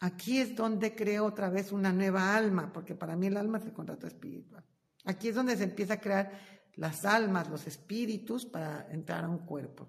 [0.00, 3.64] Aquí es donde creo otra vez una nueva alma, porque para mí el alma es
[3.64, 4.62] el contacto espiritual.
[5.06, 9.38] Aquí es donde se empieza a crear las almas, los espíritus para entrar a un
[9.38, 9.88] cuerpo.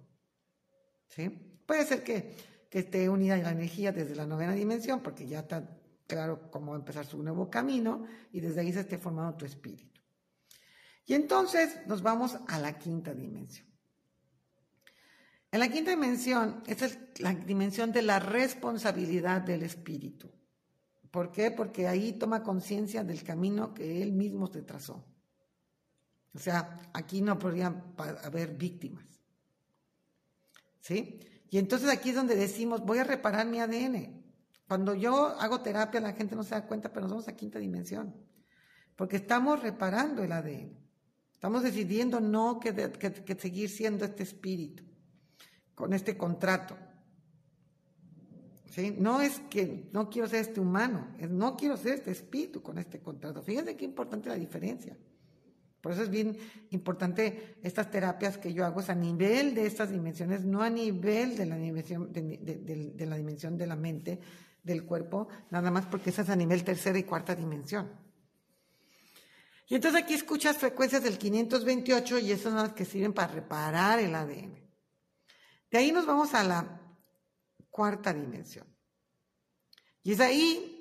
[1.08, 1.30] ¿Sí?
[1.65, 2.36] Puede ser que,
[2.69, 7.06] que esté unida la energía desde la novena dimensión, porque ya está claro cómo empezar
[7.06, 10.02] su nuevo camino y desde ahí se esté formando tu espíritu.
[11.06, 13.67] Y entonces nos vamos a la quinta dimensión.
[15.52, 20.30] En la quinta dimensión, esta es la dimensión de la responsabilidad del espíritu.
[21.10, 21.52] ¿Por qué?
[21.52, 25.06] Porque ahí toma conciencia del camino que él mismo se trazó.
[26.38, 27.73] O sea, aquí no podría
[28.23, 29.04] haber víctimas.
[30.82, 31.19] ¿Sí?
[31.50, 34.23] Y entonces aquí es donde decimos, voy a reparar mi ADN.
[34.67, 37.58] Cuando yo hago terapia, la gente no se da cuenta, pero nos vamos a quinta
[37.58, 38.15] dimensión.
[38.95, 40.78] Porque estamos reparando el ADN.
[41.34, 44.84] Estamos decidiendo no que, que seguir siendo este espíritu,
[45.73, 46.78] con este contrato.
[49.00, 53.00] No es que no quiero ser este humano, no quiero ser este espíritu con este
[53.00, 53.41] contrato.
[53.41, 54.95] Fíjense qué importante la diferencia.
[55.81, 56.37] Por eso es bien
[56.71, 61.37] importante estas terapias que yo hago es a nivel de estas dimensiones, no a nivel
[61.37, 64.19] de la dimensión de, la dimensión de la mente,
[64.63, 67.89] del cuerpo, nada más porque esa es a nivel tercera y cuarta dimensión.
[69.69, 73.99] Y entonces aquí escuchas frecuencias del 528 y esas son las que sirven para reparar
[73.99, 74.55] el ADN.
[75.69, 76.81] De ahí nos vamos a la
[77.69, 78.65] cuarta dimensión.
[80.03, 80.76] Y es ahí,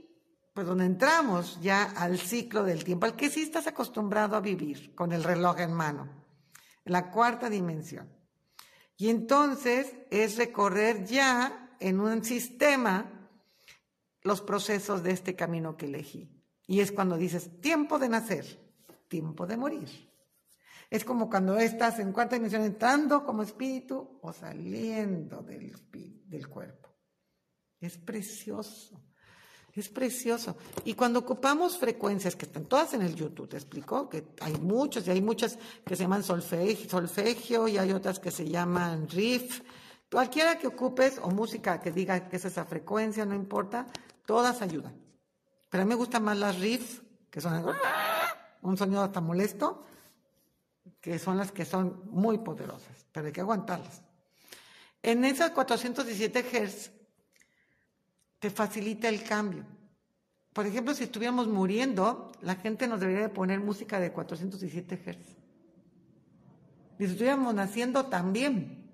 [0.56, 4.94] pues, donde entramos ya al ciclo del tiempo, al que sí estás acostumbrado a vivir
[4.94, 6.08] con el reloj en mano,
[6.86, 8.08] la cuarta dimensión.
[8.96, 13.28] Y entonces es recorrer ya en un sistema
[14.22, 16.34] los procesos de este camino que elegí.
[16.66, 18.58] Y es cuando dices, tiempo de nacer,
[19.08, 20.10] tiempo de morir.
[20.88, 25.76] Es como cuando estás en cuarta dimensión entrando como espíritu o saliendo del,
[26.24, 26.88] del cuerpo.
[27.78, 29.05] Es precioso.
[29.76, 30.56] Es precioso.
[30.84, 35.06] Y cuando ocupamos frecuencias que están todas en el YouTube, te explicó que hay muchos
[35.06, 39.60] y hay muchas que se llaman solfegio, solfegio y hay otras que se llaman riff.
[40.10, 43.86] Cualquiera que ocupes o música que diga que es esa frecuencia, no importa,
[44.24, 44.96] todas ayudan.
[45.68, 47.66] Pero a mí me gustan más las riff, que son
[48.62, 49.84] un sonido hasta molesto,
[51.02, 54.00] que son las que son muy poderosas, pero hay que aguantarlas.
[55.02, 56.95] En esas 417 Hz
[58.38, 59.64] te facilita el cambio.
[60.52, 65.36] Por ejemplo, si estuviéramos muriendo, la gente nos debería de poner música de 417 Hz.
[66.98, 68.86] Y si estuviéramos naciendo, también.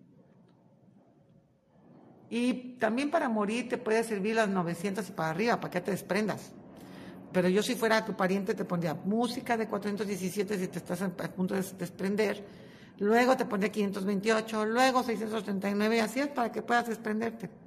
[2.28, 5.90] Y también para morir te puede servir las 900 y para arriba, para que te
[5.90, 6.50] desprendas.
[7.32, 11.10] Pero yo si fuera tu pariente te pondría música de 417 si te estás a
[11.10, 12.44] punto de desprender.
[12.98, 17.61] Luego te pondría 528, luego 639 y así es para que puedas desprenderte.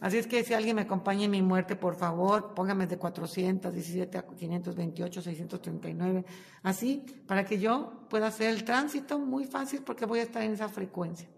[0.00, 4.18] Así es que si alguien me acompaña en mi muerte, por favor, póngame de 417
[4.18, 6.24] a 528, 639,
[6.62, 10.52] así, para que yo pueda hacer el tránsito muy fácil porque voy a estar en
[10.52, 11.28] esa frecuencia.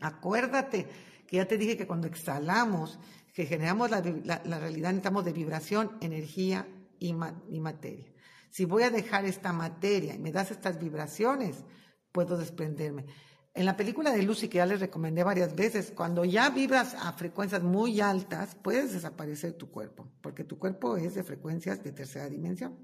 [0.00, 0.88] Acuérdate
[1.26, 2.98] que ya te dije que cuando exhalamos,
[3.32, 6.66] que generamos la, realidad, necesitamos de vibración, energía
[6.98, 7.14] y,
[7.48, 8.12] y materia.
[8.50, 11.64] Si voy a dejar esta materia y me das estas vibraciones,
[12.12, 13.06] puedo desprenderme.
[13.56, 17.12] En la película de Lucy, que ya les recomendé varias veces, cuando ya vibras a
[17.12, 22.28] frecuencias muy altas, puedes desaparecer tu cuerpo, porque tu cuerpo es de frecuencias de tercera
[22.28, 22.76] dimensión.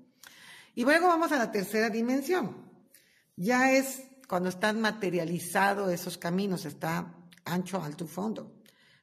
[0.76, 2.70] Y luego vamos a la tercera dimensión.
[3.34, 8.54] Ya es cuando están materializados esos caminos, está ancho, alto y fondo,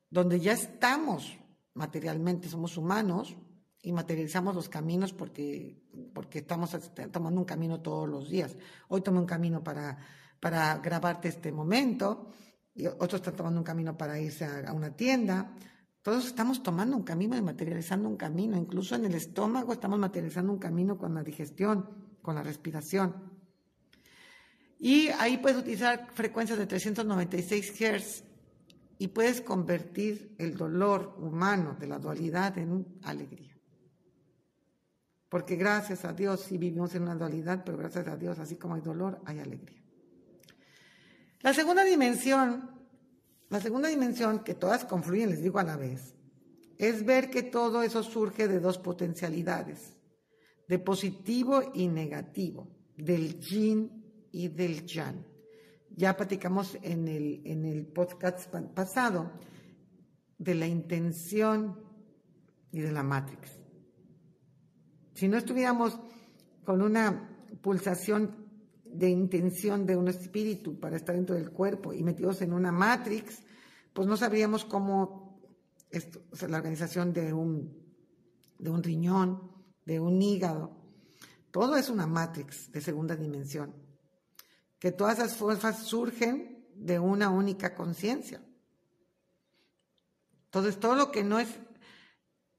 [0.10, 1.38] donde ya estamos
[1.74, 3.36] materialmente, somos humanos
[3.82, 6.78] y materializamos los caminos porque, porque estamos
[7.12, 8.56] tomando un camino todos los días.
[8.88, 9.98] Hoy tomo un camino para
[10.40, 12.32] para grabarte este momento,
[12.78, 15.52] y otros están tomando un camino para irse a, una tienda.
[16.04, 18.56] Todos estamos tomando un camino y materializando un camino.
[18.56, 21.90] Incluso en el estómago estamos materializando un camino con la digestión,
[22.22, 23.16] con la respiración.
[24.80, 28.24] Y ahí puedes utilizar frecuencias de 396 Hz
[29.00, 33.58] y puedes convertir el dolor humano de la dualidad en alegría.
[35.30, 38.76] Porque gracias a Dios sí vivimos en una dualidad, pero gracias a Dios, así como
[38.76, 39.87] hay dolor, hay alegría.
[41.42, 42.72] La segunda dimensión,
[43.50, 46.16] la segunda dimensión, que todas confluyen, les digo a la vez,
[46.78, 49.98] es ver que todo eso surge de dos potencialidades,
[50.68, 55.26] de positivo y negativo, del yin y del yang.
[55.96, 59.32] Ya platicamos en el, en el podcast pasado
[60.38, 61.80] de la intención
[62.72, 63.60] y de la matrix.
[65.14, 66.00] Si no estuviéramos
[66.64, 67.28] con una
[67.62, 68.47] pulsación
[68.98, 73.44] de intención de un espíritu para estar dentro del cuerpo y metidos en una matrix,
[73.94, 75.40] pues no sabríamos cómo
[75.90, 77.96] esto, la organización de un,
[78.58, 79.52] de un riñón,
[79.86, 80.76] de un hígado,
[81.52, 83.74] todo es una matrix de segunda dimensión,
[84.80, 88.44] que todas esas fuerzas surgen de una única conciencia.
[90.46, 91.50] Entonces, todo lo que no es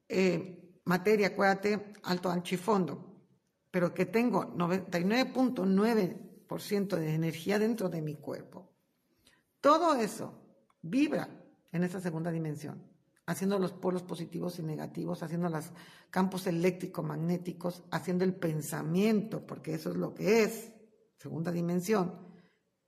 [0.09, 3.23] eh, materia, acuérdate, alto, ancho y fondo,
[3.71, 8.69] pero que tengo 99.9% de energía dentro de mi cuerpo.
[9.61, 10.33] Todo eso
[10.83, 11.29] vibra
[11.73, 12.83] en esa segunda dimensión,
[13.27, 15.67] haciendo los polos positivos y negativos, haciendo los
[16.11, 20.73] campos eléctrico-magnéticos, haciendo el pensamiento, porque eso es lo que es,
[21.19, 22.27] segunda dimensión,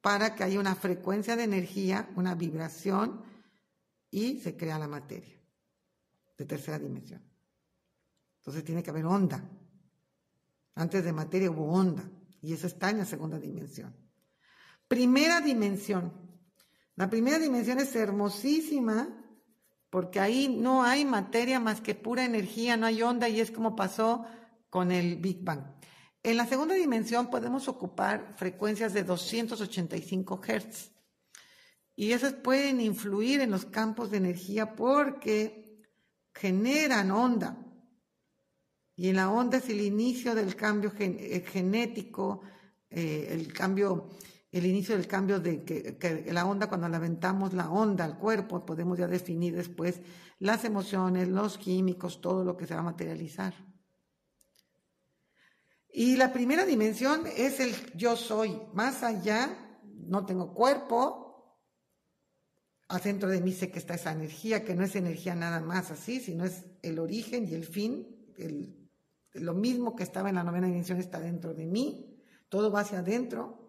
[0.00, 3.22] para que haya una frecuencia de energía, una vibración
[4.10, 5.38] y se crea la materia
[6.38, 7.22] de tercera dimensión.
[8.38, 9.44] Entonces tiene que haber onda.
[10.76, 12.10] Antes de materia hubo onda
[12.42, 13.94] y eso está en la segunda dimensión.
[14.88, 16.12] Primera dimensión.
[16.96, 19.08] La primera dimensión es hermosísima
[19.88, 23.74] porque ahí no hay materia más que pura energía, no hay onda y es como
[23.74, 24.26] pasó
[24.68, 25.62] con el Big Bang.
[26.22, 30.92] En la segunda dimensión podemos ocupar frecuencias de 285 Hz
[31.96, 35.84] y esas pueden influir en los campos de energía porque
[36.34, 37.69] generan onda.
[39.00, 42.42] Y en la onda es el inicio del cambio eh, genético,
[42.90, 44.10] eh, el cambio,
[44.52, 48.66] el inicio del cambio de que, la onda, cuando la aventamos la onda al cuerpo,
[48.66, 50.02] podemos ya definir después
[50.38, 53.54] las emociones, los químicos, todo lo que se va a materializar.
[55.90, 58.60] Y la primera dimensión es el yo soy.
[58.74, 61.56] Más allá, no tengo cuerpo.
[62.88, 65.90] Al centro de mí sé que está esa energía, que no es energía nada más
[65.90, 68.79] así, sino es el origen y el fin, el
[69.34, 72.16] lo mismo que estaba en la novena dimensión está dentro de mí,
[72.48, 73.60] todo va hacia adentro,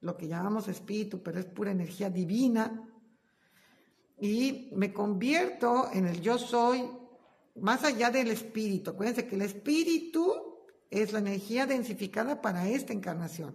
[0.00, 2.88] lo que llamamos espíritu, pero es pura energía divina.
[4.20, 6.88] Y me convierto en el yo soy
[7.56, 8.90] más allá del espíritu.
[8.90, 10.34] Acuérdense que el espíritu
[10.90, 13.54] es la energía densificada para esta encarnación,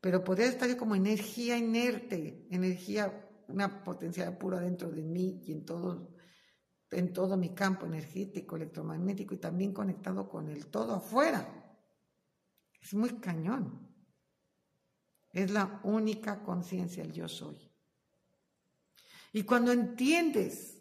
[0.00, 5.64] pero podría estar como energía inerte, energía, una potencial pura dentro de mí y en
[5.64, 6.08] todos
[6.90, 11.46] en todo mi campo energético, electromagnético y también conectado con el todo afuera.
[12.80, 13.86] Es muy cañón.
[15.30, 17.56] Es la única conciencia, el yo soy.
[19.32, 20.78] Y cuando entiendes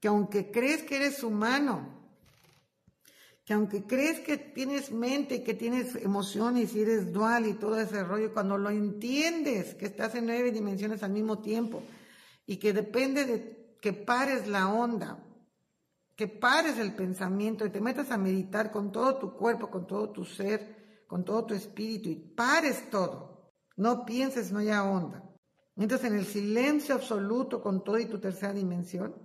[0.00, 2.00] que aunque crees que eres humano,
[3.44, 8.02] que aunque crees que tienes mente, que tienes emociones y eres dual y todo ese
[8.02, 11.82] rollo, cuando lo entiendes, que estás en nueve dimensiones al mismo tiempo
[12.46, 15.24] y que depende de que pares la onda,
[16.14, 20.10] que pares el pensamiento y te metas a meditar con todo tu cuerpo, con todo
[20.10, 23.52] tu ser, con todo tu espíritu y pares todo.
[23.76, 25.24] No pienses, no haya onda.
[25.76, 29.16] Mientras en el silencio absoluto con todo y tu tercera dimensión,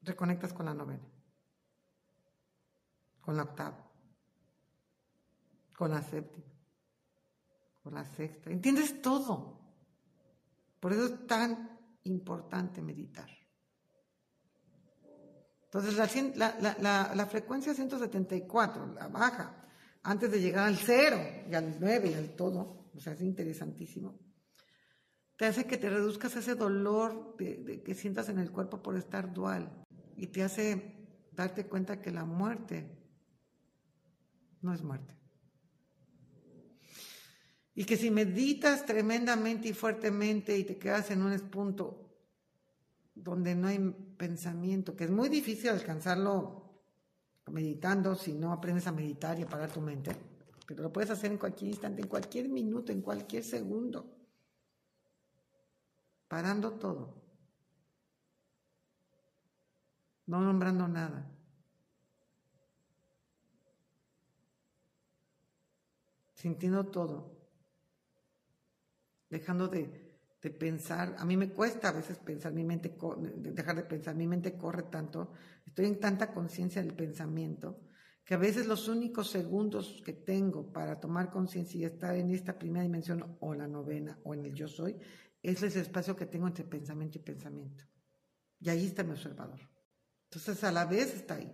[0.00, 1.06] reconectas con la novena,
[3.20, 3.90] con la octava,
[5.76, 6.46] con la séptima,
[7.82, 8.50] con la sexta.
[8.50, 9.60] Entiendes todo.
[10.80, 11.75] Por eso es tan
[12.06, 13.28] importante meditar.
[15.64, 15.96] Entonces,
[16.36, 19.68] la, frecuencia 174, la baja,
[20.02, 21.18] antes de llegar al cero
[21.50, 24.18] y al 9 y al todo, o sea, es interesantísimo,
[25.36, 29.84] te hace que te reduzcas ese dolor que sientas en el cuerpo por estar dual
[30.16, 30.96] y te hace
[31.32, 32.96] darte cuenta que la muerte
[34.62, 35.14] no es muerte.
[37.76, 42.08] Y que si meditas tremendamente y fuertemente y te quedas en un punto
[43.14, 43.78] donde no hay
[44.16, 46.64] pensamiento, que es muy difícil alcanzarlo
[47.52, 50.16] meditando si no aprendes a meditar y a parar tu mente,
[50.66, 54.10] pero lo puedes hacer en cualquier instante, en cualquier minuto, en cualquier segundo,
[56.28, 57.14] parando todo,
[60.26, 61.30] no nombrando nada.
[66.36, 67.35] sintiendo todo
[69.28, 70.04] dejando de,
[70.60, 71.16] pensar.
[71.18, 72.96] A mí me cuesta a veces pensar, mi mente,
[73.36, 75.32] dejar de pensar, mi mente corre tanto,
[75.66, 77.80] estoy en tanta conciencia del pensamiento,
[78.24, 82.56] que a veces los únicos segundos que tengo para tomar conciencia y estar en esta
[82.56, 84.96] primera dimensión o la novena o en el yo soy,
[85.42, 87.84] es ese espacio que tengo entre pensamiento y pensamiento.
[88.60, 89.60] Y ahí está mi observador.
[90.30, 91.52] Entonces a la vez está ahí.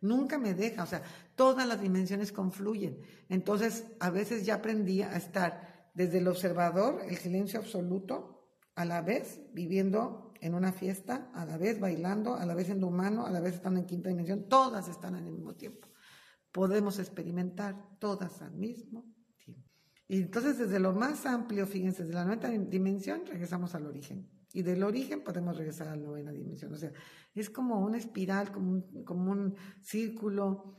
[0.00, 1.02] Nunca me deja, o sea,
[1.34, 3.00] todas las dimensiones confluyen.
[3.28, 8.34] Entonces a veces ya aprendí a estar desde el observador, el silencio absoluto,
[8.74, 12.88] a la vez viviendo en una fiesta, a la vez bailando, a la vez siendo
[12.88, 15.88] humano, a la vez estando en quinta dimensión, todas están al mismo tiempo.
[16.52, 19.04] Podemos experimentar todas al mismo
[19.38, 19.70] tiempo.
[20.08, 24.28] Y entonces desde lo más amplio, fíjense, desde la novena dimensión regresamos al origen.
[24.52, 26.72] Y del origen podemos regresar a la novena dimensión.
[26.72, 26.92] O sea,
[27.34, 30.76] es como una espiral, como un, como un círculo,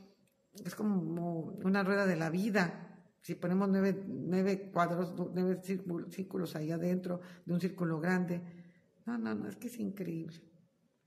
[0.63, 2.84] es como una rueda de la vida
[3.25, 8.39] si ponemos nueve, cuadros, nueve círculos ahí adentro de un círculo grande,
[9.07, 10.43] no, no, no, es que es increíble.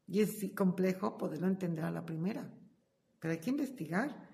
[0.05, 2.53] Y es complejo poderlo entender a la primera.
[3.21, 4.31] Pero hay que investigar,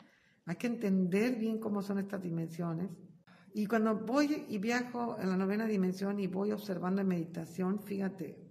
[0.47, 2.89] hay que entender bien cómo son estas dimensiones.
[3.53, 8.51] Y cuando voy y viajo en la novena dimensión y voy observando en meditación, fíjate,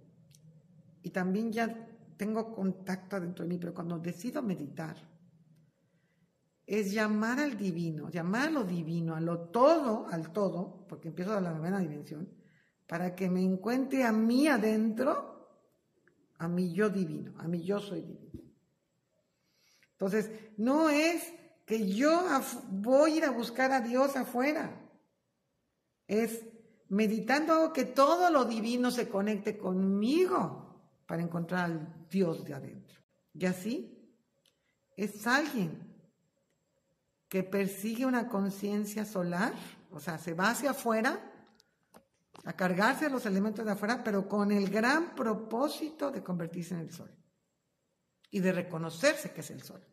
[1.02, 4.94] y también ya tengo contacto dentro de mí, pero cuando decido meditar,
[6.66, 11.34] es llamar al divino, llamar a lo divino, a lo todo, al todo, porque empiezo
[11.34, 12.28] de la novena dimensión,
[12.86, 15.48] para que me encuentre a mí adentro,
[16.38, 18.44] a mi yo divino, a mi yo soy divino.
[19.92, 21.32] Entonces, no es
[21.66, 22.24] que yo
[22.70, 24.80] voy a ir a buscar a Dios afuera,
[26.06, 26.44] es
[26.88, 30.64] meditando hago que todo lo divino se conecte conmigo
[31.06, 33.00] para encontrar al Dios de adentro.
[33.32, 33.98] Y así
[34.96, 35.93] es alguien
[37.34, 39.52] que persigue una conciencia solar,
[39.90, 41.18] o sea, se va hacia afuera
[42.44, 46.92] a cargarse los elementos de afuera, pero con el gran propósito de convertirse en el
[46.92, 47.10] sol
[48.30, 49.84] y de reconocerse que es el sol.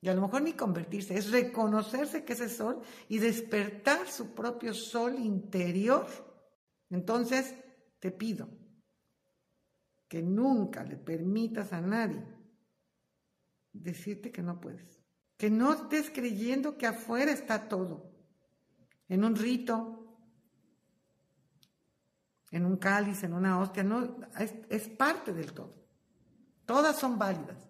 [0.00, 2.80] Y a lo mejor ni convertirse, es reconocerse que es el sol
[3.10, 6.06] y despertar su propio sol interior.
[6.88, 7.54] Entonces,
[7.98, 8.48] te pido
[10.08, 12.24] que nunca le permitas a nadie
[13.74, 14.97] decirte que no puedes.
[15.38, 18.12] Que no estés creyendo que afuera está todo.
[19.08, 20.18] En un rito,
[22.50, 25.74] en un cáliz, en una hostia, no, es, parte del todo.
[26.66, 27.68] Todas son válidas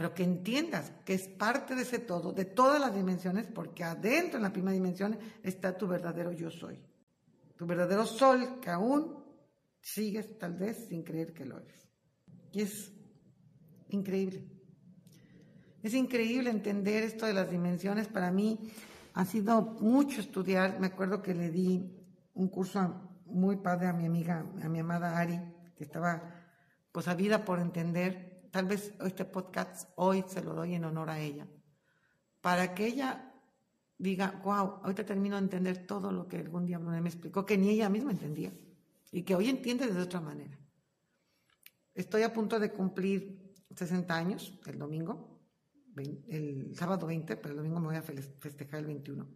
[0.00, 4.38] pero que entiendas que es parte de ese todo, de todas las dimensiones, porque adentro
[4.38, 6.82] en la primera dimensión está tu verdadero yo soy,
[7.54, 9.22] tu verdadero sol que aún
[9.78, 11.86] sigues tal vez sin creer que lo eres.
[12.50, 12.90] Y es
[13.90, 14.59] increíble.
[15.82, 18.08] Es increíble entender esto de las dimensiones.
[18.08, 18.70] Para mí
[19.14, 20.78] ha sido mucho estudiar.
[20.78, 21.90] Me acuerdo que le di
[22.34, 25.40] un curso muy padre a mi amiga, a mi amada Ari,
[25.76, 26.34] que estaba
[26.92, 31.10] pues a vida por entender tal vez este podcast hoy se lo doy en honor
[31.10, 31.46] a ella,
[32.40, 33.32] para que ella
[33.96, 37.70] diga, wow, ahorita termino de entender todo lo que algún día me explicó, que ni
[37.70, 38.52] ella misma entendía,
[39.12, 40.58] y que hoy entiende de otra manera.
[41.94, 45.29] Estoy a punto de cumplir 60 años el domingo,
[46.00, 49.26] el sábado 20, pero el domingo me voy a festejar el 21.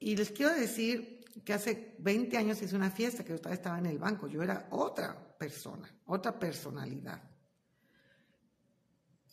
[0.00, 3.86] Y les quiero decir que hace 20 años hice una fiesta, que yo estaba en
[3.86, 7.22] el banco, yo era otra persona, otra personalidad.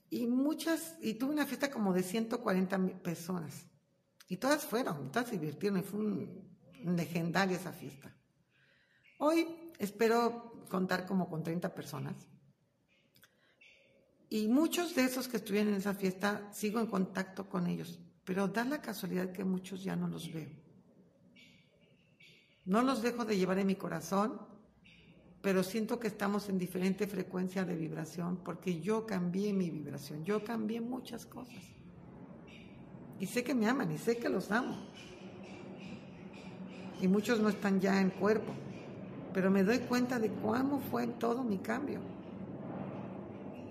[0.10, 3.68] Y muchas, y tuve una fiesta como de 140 personas.
[4.28, 6.56] Y todas fueron, todas se divirtieron, y fue un,
[6.96, 8.16] legendaria esa fiesta.
[9.20, 12.16] Hoy espero contar como con 30 personas.
[14.30, 18.48] Y muchos de esos que estuvieron en esa fiesta sigo en contacto con ellos, pero
[18.48, 20.50] da la casualidad que muchos ya no los veo.
[22.66, 24.42] No los dejo de llevar en mi corazón,
[25.42, 30.44] pero siento que estamos en diferente frecuencia de vibración porque yo cambié mi vibración, yo
[30.44, 31.64] cambié muchas cosas.
[33.20, 34.76] Y sé que me aman y sé que los amo.
[37.00, 38.54] Y muchos no están ya en cuerpo,
[39.34, 42.15] pero me doy cuenta de cómo fue todo mi cambio.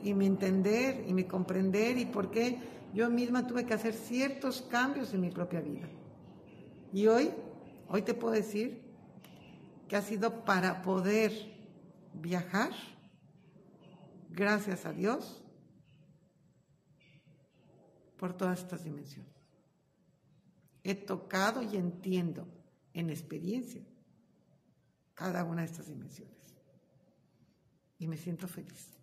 [0.04, 2.58] Y mi entender y mi comprender y por qué
[2.92, 5.88] yo misma tuve que hacer ciertos cambios en mi propia vida.
[6.92, 7.32] Y hoy,
[7.88, 8.84] hoy te puedo decir
[9.88, 11.32] que ha sido para poder
[12.12, 12.70] viajar,
[14.30, 15.42] gracias a Dios,
[18.16, 19.34] por todas estas dimensiones.
[20.84, 22.46] He tocado y entiendo
[22.92, 23.82] en experiencia
[25.14, 26.34] cada una de estas dimensiones.
[27.98, 28.94] Y me siento feliz.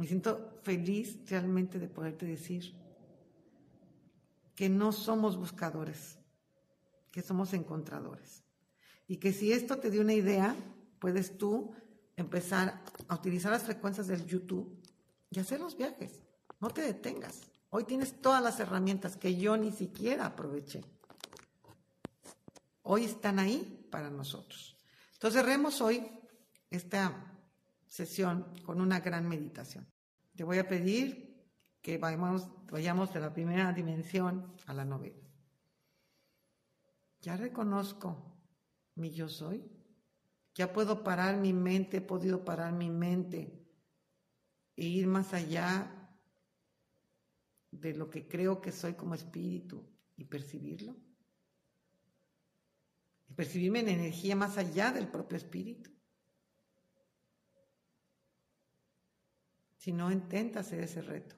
[0.00, 2.74] Me siento feliz realmente de poderte decir
[4.54, 6.16] que no somos buscadores,
[7.10, 8.42] que somos encontradores.
[9.06, 10.56] Y que si esto te dio una idea,
[11.00, 11.74] puedes tú
[12.16, 14.74] empezar a utilizar las frecuencias del YouTube
[15.28, 16.22] y hacer los viajes.
[16.60, 17.42] No te detengas.
[17.68, 20.82] Hoy tienes todas las herramientas que yo ni siquiera aproveché.
[22.84, 24.78] Hoy están ahí para nosotros.
[25.12, 26.10] Entonces cerremos hoy
[26.70, 27.29] esta
[27.90, 29.86] sesión con una gran meditación.
[30.36, 31.44] Te voy a pedir
[31.82, 35.28] que vayamos, de la primera dimensión a la novena.
[37.20, 38.40] Ya reconozco
[38.94, 39.68] mi yo soy.
[40.54, 43.66] Ya puedo parar mi mente, he podido parar mi mente
[44.76, 46.16] e ir más allá
[47.70, 49.84] de lo que creo que soy como espíritu
[50.16, 50.96] y percibirlo.
[53.28, 55.90] Y percibirme en energía más allá del propio espíritu.
[59.80, 61.34] Si no, intenta hacer ese reto.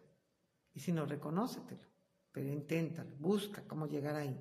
[0.74, 1.86] Y si no, reconócetelo.
[2.32, 4.36] Pero inténtalo, busca cómo llegar ahí.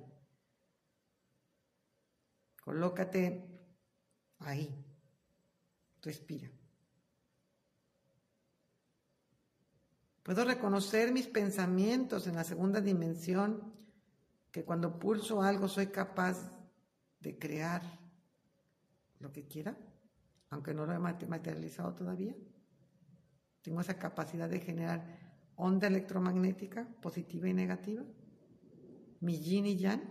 [2.64, 3.48] Colócate
[4.40, 4.84] Ahí.
[6.02, 6.50] Respira.
[10.24, 13.72] Puedo reconocer mis pensamientos en la segunda dimensión,
[14.50, 16.50] que cuando pulso algo soy capaz
[17.20, 17.82] de crear
[19.20, 19.78] lo que quiera,
[20.50, 22.34] aunque no lo he materializado todavía.
[23.62, 25.04] Tengo esa capacidad de generar
[25.56, 28.02] onda electromagnética positiva y negativa,
[29.20, 30.02] mi yin y yang.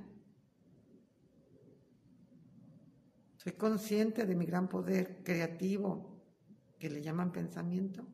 [3.36, 6.24] Soy consciente de mi gran poder creativo
[6.80, 8.06] que le llaman pensamiento.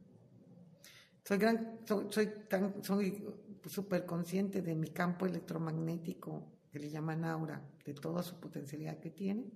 [1.24, 3.24] Soy, gran, soy, tan, soy
[3.66, 9.12] súper consciente de mi campo electromagnético que le llaman aura, de toda su potencialidad que
[9.12, 9.52] tiene.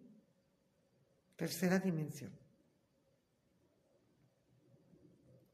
[1.36, 2.32] Tercera dimensión.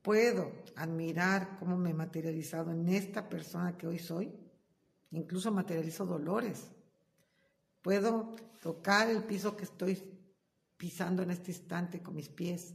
[0.08, 4.34] Puedo admirar cómo me he materializado en esta persona que hoy soy.
[5.12, 6.72] Incluso materializo dolores.
[7.82, 10.02] Puedo tocar el piso que estoy
[10.78, 12.74] pisando en este instante con mis pies.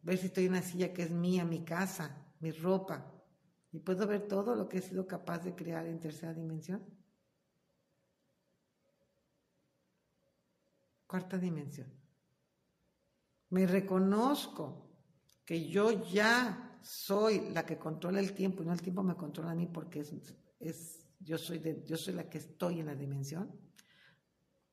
[0.00, 3.12] Ver si estoy en una silla que es mía, mi casa, mi ropa,
[3.72, 6.86] y puedo ver todo lo que he sido capaz de crear en tercera dimensión.
[11.04, 11.92] Cuarta dimensión.
[13.50, 14.87] Me reconozco
[15.48, 19.52] que yo ya soy la que controla el tiempo y no el tiempo me controla
[19.52, 20.12] a mí porque es,
[20.60, 23.58] es yo, soy yo soy la que estoy en la dimensión.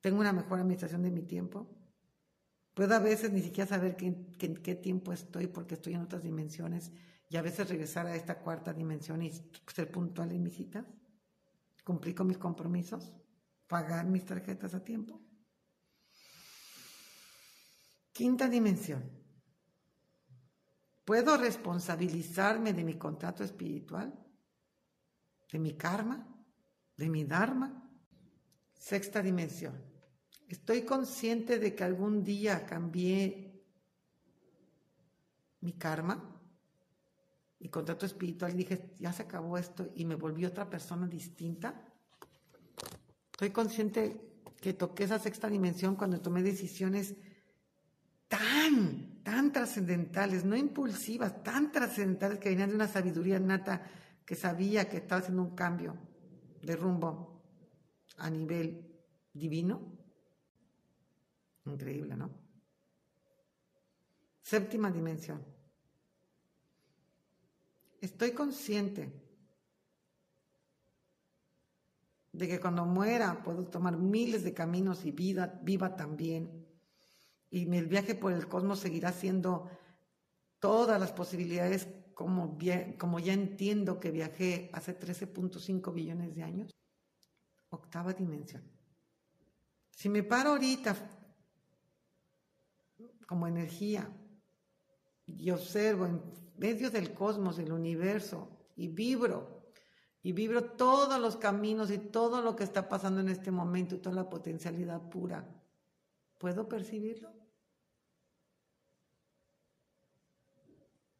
[0.02, 1.66] Tengo una mejor administración de mi tiempo.
[2.74, 6.92] Puedo a veces ni siquiera saber en qué tiempo estoy porque estoy en otras dimensiones
[7.30, 9.32] y a veces regresar a esta cuarta dimensión y
[9.74, 10.84] ser puntual en mis citas,
[11.84, 13.14] cumplir con mis compromisos,
[13.66, 15.22] pagar mis tarjetas a tiempo.
[18.12, 19.24] Quinta dimensión.
[21.06, 24.12] ¿Puedo responsabilizarme de mi contrato espiritual?
[25.52, 26.26] ¿De mi karma?
[26.96, 27.88] ¿De mi dharma?
[28.74, 29.80] Sexta dimensión.
[30.48, 33.62] Estoy consciente de que algún día cambié
[35.60, 36.40] mi karma
[37.60, 41.86] y contrato espiritual y dije, ya se acabó esto y me volví otra persona distinta.
[43.30, 47.14] Estoy consciente que toqué esa sexta dimensión cuando tomé decisiones
[48.28, 53.82] tan, tan trascendentales, no impulsivas, tan trascendentales que venían de una sabiduría nata
[54.24, 55.96] que sabía que estaba haciendo un cambio
[56.62, 57.42] de rumbo
[58.18, 58.84] a nivel
[59.32, 59.80] divino.
[61.64, 62.30] Increíble, ¿no?
[64.42, 65.56] Séptima dimensión
[68.00, 69.10] Estoy consciente
[72.32, 76.65] de que cuando muera puedo tomar miles de caminos y vida viva también.
[77.50, 79.70] Y el viaje por el cosmos seguirá siendo
[80.58, 82.58] todas las posibilidades como,
[82.98, 86.70] como ya entiendo que viajé hace 13.5 billones de años.
[87.68, 88.62] Octava dimensión.
[89.90, 90.96] Si me paro ahorita
[93.26, 94.10] como energía
[95.26, 96.22] y observo en
[96.56, 99.72] medio del cosmos, del universo, y vibro,
[100.22, 103.98] y vibro todos los caminos y todo lo que está pasando en este momento y
[103.98, 105.48] toda la potencialidad pura.
[106.38, 107.32] ¿Puedo percibirlo?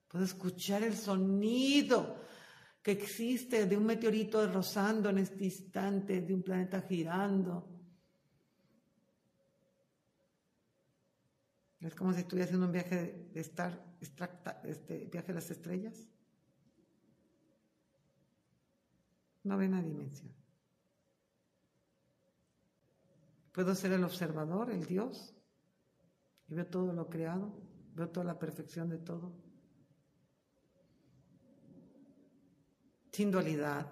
[0.09, 2.21] Puedo escuchar el sonido
[2.83, 7.69] que existe de un meteorito rozando en este instante, de un planeta girando.
[11.81, 16.09] Es como si estuviera haciendo un viaje de estar extracta, este viaje a las estrellas.
[19.45, 20.46] Novena dimensión.
[23.57, 25.35] Puedo ser el observador, el Dios,
[26.47, 27.53] y veo todo lo creado,
[27.97, 29.33] veo toda la perfección de todo.
[33.11, 33.91] Sin dualidad,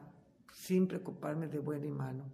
[0.52, 2.24] sin preocuparme de bueno y malo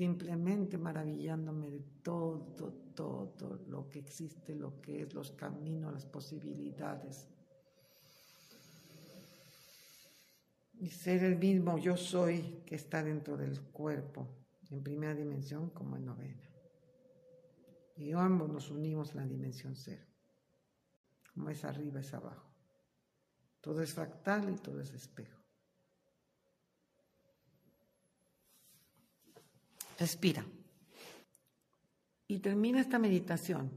[0.00, 7.28] simplemente maravillándome de todo, todo lo que existe, lo que es, los caminos, las posibilidades.
[10.78, 14.26] Y ser el mismo yo soy que está dentro del cuerpo,
[14.70, 16.48] en primera dimensión como en novena.
[17.96, 20.06] Y ambos nos unimos en la dimensión cero,
[21.34, 22.48] como es arriba es abajo.
[23.60, 25.38] Todo es fractal y todo es espejo.
[29.98, 30.46] Respira.
[32.26, 33.70] Y termina esta meditación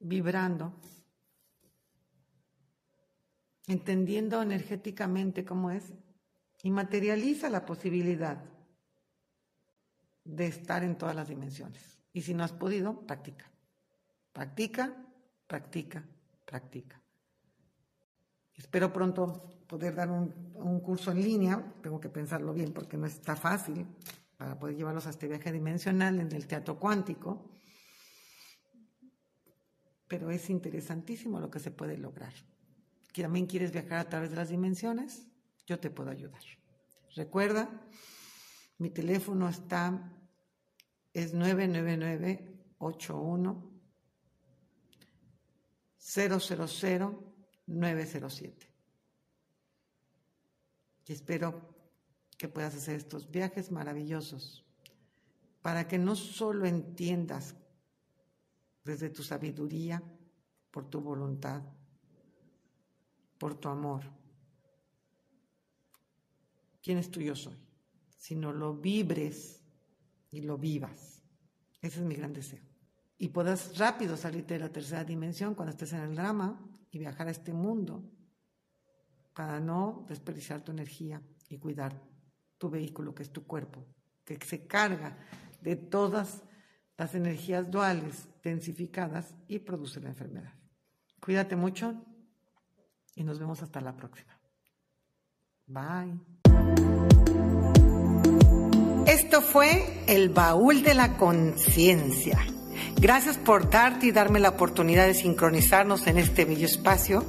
[0.00, 0.74] vibrando,
[3.66, 5.92] entendiendo energéticamente cómo es,
[6.62, 8.42] y materializa la posibilidad
[10.24, 11.98] de estar en todas las dimensiones.
[12.12, 13.50] Y si no has podido, practica.
[14.32, 14.94] Practica,
[15.46, 16.04] practica,
[16.44, 17.00] practica.
[18.56, 23.36] Espero pronto poder dar un, curso en línea, tengo que pensarlo bien porque no está
[23.36, 23.86] fácil
[24.36, 27.50] para poder llevarlos a este viaje dimensional en el teatro cuántico.
[30.08, 32.32] pero es interesantísimo lo que se puede lograr.
[33.14, 35.29] También quieres viajar a través de las dimensiones,
[35.70, 36.42] yo te puedo ayudar.
[37.14, 37.70] Recuerda,
[38.78, 40.12] mi teléfono está,
[41.12, 43.70] es 999-81
[46.00, 48.66] 000-907.
[51.06, 51.72] Y espero
[52.36, 54.66] que puedas hacer estos viajes maravillosos
[55.62, 57.54] para que no solo entiendas
[58.82, 60.02] desde tu sabiduría,
[60.72, 61.62] por tu voluntad,
[63.38, 64.18] por tu amor,
[66.82, 67.56] quién es tu yo soy,
[68.16, 69.60] sino lo vibres
[70.30, 71.22] y lo vivas.
[71.80, 72.62] Ese es mi gran deseo.
[73.18, 77.28] Y puedas rápido salirte de la tercera dimensión cuando estés en el drama y viajar
[77.28, 78.02] a este mundo
[79.34, 82.00] para no desperdiciar tu energía y cuidar
[82.58, 83.86] tu vehículo, que es tu cuerpo,
[84.24, 85.18] que se carga
[85.60, 86.42] de todas
[86.96, 90.54] las energías duales densificadas y produce la enfermedad.
[91.20, 92.04] Cuídate mucho
[93.14, 94.38] y nos vemos hasta la próxima.
[95.66, 96.39] Bye.
[99.06, 102.38] Esto fue el baúl de la conciencia.
[102.96, 107.24] Gracias por darte y darme la oportunidad de sincronizarnos en este bello espacio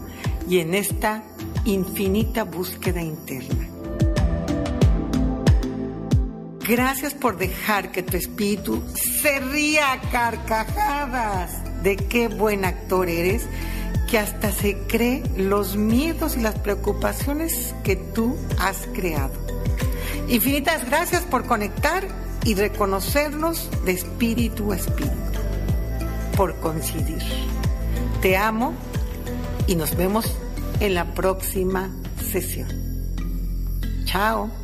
[0.50, 1.24] y en esta
[1.66, 3.68] infinita búsqueda interna.
[6.68, 13.48] Gracias por dejar que tu espíritu se ría a carcajadas de qué buen actor eres,
[14.12, 19.32] que hasta se cree los miedos y las preocupaciones que tú has creado.
[20.28, 22.06] Infinitas gracias por conectar
[22.44, 25.40] y reconocernos de espíritu a espíritu,
[26.36, 27.24] por coincidir.
[28.22, 28.74] Te amo
[29.66, 30.30] y nos vemos
[30.82, 31.90] en la próxima
[32.20, 32.68] sesión.
[34.04, 34.61] Chao.